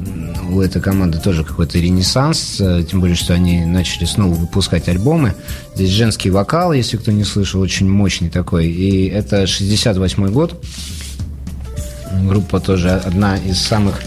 у 0.51 0.61
этой 0.61 0.81
команды 0.81 1.19
тоже 1.19 1.45
какой-то 1.45 1.79
ренессанс, 1.79 2.57
э, 2.61 2.85
тем 2.89 3.01
более, 3.01 3.17
что 3.17 3.35
они 3.35 3.65
начали 3.67 4.07
снова 4.07 4.33
выпускать 4.35 4.89
альбомы. 4.89 5.35
Здесь 5.75 5.91
женский 5.91 6.31
вокал, 6.31 6.73
если 6.73 6.97
кто 6.97 7.13
не 7.13 7.25
слышал, 7.25 7.61
очень 7.61 7.89
мощный 7.89 8.31
такой. 8.31 8.67
И 8.69 9.07
это 9.09 9.47
68 9.47 10.29
год. 10.31 10.65
Группа 12.23 12.61
тоже 12.61 12.91
одна 12.91 13.37
из 13.37 13.59
самых 13.59 14.01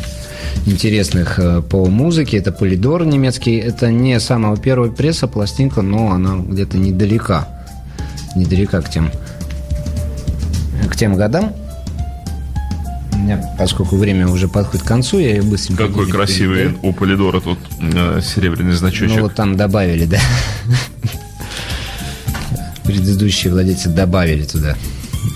интересных 0.66 1.38
э, 1.38 1.62
по 1.62 1.86
музыке. 1.86 2.38
Это 2.38 2.52
Полидор 2.52 3.06
немецкий. 3.06 3.58
Это 3.58 3.92
не 3.92 4.20
самого 4.20 4.58
первого 4.58 4.90
пресса 4.90 5.28
пластинка, 5.28 5.84
но 5.84 6.12
она 6.12 6.36
где-то 6.38 6.78
недалека. 6.78 7.48
Недалека 8.36 8.82
к 8.82 8.90
тем, 8.90 9.12
к 10.90 10.96
тем 10.96 11.16
годам. 11.16 11.54
Меня, 13.28 13.44
поскольку 13.60 13.98
время 13.98 14.26
уже 14.30 14.48
подходит 14.48 14.86
к 14.86 14.88
концу, 14.88 15.20
я 15.20 15.32
ее 15.32 15.42
быстренько... 15.42 15.86
Какой 15.88 16.06
денег 16.06 16.16
красивый 16.16 16.78
у 16.82 16.94
Полидора 16.94 17.42
тут 17.42 17.60
э, 17.82 18.22
серебряный 18.24 18.72
значочек. 18.72 19.18
Ну, 19.18 19.24
вот 19.24 19.36
там 19.36 19.58
добавили, 19.58 20.06
да. 20.06 20.18
Предыдущие 22.86 23.52
владельцы 23.52 23.90
добавили 23.90 24.46
туда. 24.46 24.78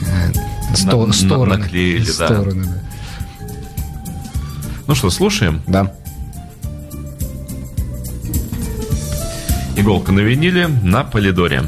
э, 0.07 0.73
сто- 0.73 1.01
На- 1.01 1.07
на- 1.07 1.11
стороны. 1.13 1.57
наклеили, 1.57 2.05
да. 2.05 2.27
Стороны, 2.27 2.63
да. 2.63 3.47
Ну 4.87 4.95
что, 4.95 5.09
слушаем. 5.09 5.61
Да. 5.67 5.91
Иголка 9.75 10.13
на 10.13 10.21
виниле 10.21 10.67
на 10.67 11.03
Полидоре. 11.03 11.63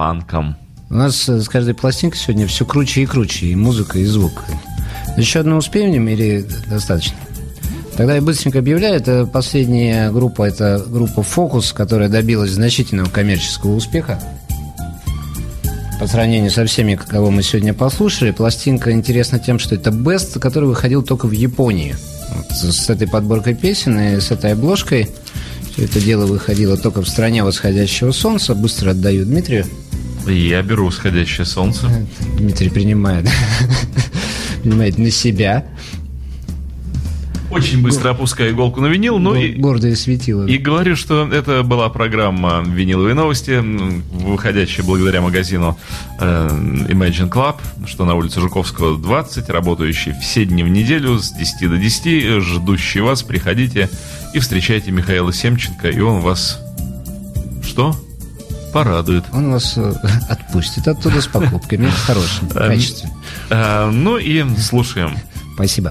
Панком. 0.00 0.56
У 0.88 0.94
нас 0.94 1.28
э, 1.28 1.42
с 1.42 1.48
каждой 1.50 1.74
пластинкой 1.74 2.18
сегодня 2.18 2.46
все 2.46 2.64
круче 2.64 3.02
и 3.02 3.06
круче, 3.06 3.48
и 3.48 3.54
музыка, 3.54 3.98
и 3.98 4.06
звук. 4.06 4.44
Еще 5.18 5.40
одну 5.40 5.58
успеем 5.58 6.08
или 6.08 6.42
достаточно? 6.70 7.18
Тогда 7.98 8.14
я 8.14 8.22
быстренько 8.22 8.60
объявляю, 8.60 8.94
это 8.94 9.26
последняя 9.26 10.10
группа, 10.10 10.44
это 10.44 10.82
группа 10.88 11.22
«Фокус», 11.22 11.74
которая 11.74 12.08
добилась 12.08 12.52
значительного 12.52 13.10
коммерческого 13.10 13.74
успеха. 13.74 14.18
По 16.00 16.06
сравнению 16.06 16.50
со 16.50 16.64
всеми, 16.64 16.94
кого 16.94 17.30
мы 17.30 17.42
сегодня 17.42 17.74
послушали, 17.74 18.30
пластинка 18.30 18.92
интересна 18.92 19.38
тем, 19.38 19.58
что 19.58 19.74
это 19.74 19.90
бест, 19.90 20.40
который 20.40 20.70
выходил 20.70 21.02
только 21.02 21.26
в 21.26 21.32
Японии. 21.32 21.94
Вот 22.34 22.56
с 22.56 22.88
этой 22.88 23.06
подборкой 23.06 23.54
песен 23.54 24.00
и 24.00 24.18
с 24.18 24.30
этой 24.30 24.54
обложкой 24.54 25.10
все 25.74 25.84
это 25.84 26.00
дело 26.00 26.24
выходило 26.24 26.78
только 26.78 27.02
в 27.02 27.08
стране 27.08 27.44
восходящего 27.44 28.12
солнца. 28.12 28.54
Быстро 28.54 28.92
отдаю 28.92 29.26
Дмитрию. 29.26 29.66
Я 30.26 30.62
беру 30.62 30.86
восходящее 30.86 31.46
солнце. 31.46 31.88
Дмитрий 32.36 32.70
принимает, 32.70 33.28
принимает 34.62 34.98
на 34.98 35.10
себя. 35.10 35.66
Очень 37.50 37.82
быстро 37.82 38.10
опускаю 38.10 38.52
иголку 38.52 38.80
на 38.80 38.86
винил, 38.86 39.18
ну 39.18 39.34
и... 39.34 39.54
Гордое 39.54 39.96
светило. 39.96 40.46
И 40.46 40.56
говорю, 40.56 40.94
что 40.94 41.28
это 41.32 41.64
была 41.64 41.88
программа 41.88 42.62
«Виниловые 42.64 43.14
новости», 43.14 43.60
выходящая 43.60 44.86
благодаря 44.86 45.20
магазину 45.20 45.76
э, 46.20 46.48
Imagine 46.88 47.28
Club, 47.28 47.56
что 47.86 48.04
на 48.04 48.14
улице 48.14 48.40
Жуковского 48.40 48.96
20, 48.96 49.50
работающий 49.50 50.14
все 50.20 50.44
дни 50.44 50.62
в 50.62 50.68
неделю 50.68 51.18
с 51.18 51.32
10 51.32 51.68
до 51.68 51.76
10, 51.76 52.40
ждущий 52.40 53.00
вас, 53.00 53.24
приходите 53.24 53.90
и 54.32 54.38
встречайте 54.38 54.92
Михаила 54.92 55.32
Семченко, 55.32 55.88
и 55.88 56.00
он 56.00 56.20
вас... 56.20 56.60
Что? 57.64 57.96
Порадует. 58.72 59.24
Он 59.32 59.52
вас 59.52 59.74
э, 59.76 59.92
отпустит 60.28 60.86
оттуда 60.86 61.20
с 61.20 61.26
покупками 61.26 61.90
хорошими, 62.06 62.48
качественными. 62.48 63.16
Э, 63.50 63.90
ну 63.90 64.16
и 64.16 64.44
слушаем. 64.56 65.16
Спасибо. 65.54 65.90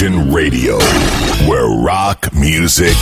Radio, 0.00 0.78
where 1.48 1.66
rock 1.66 2.32
music 2.32 2.94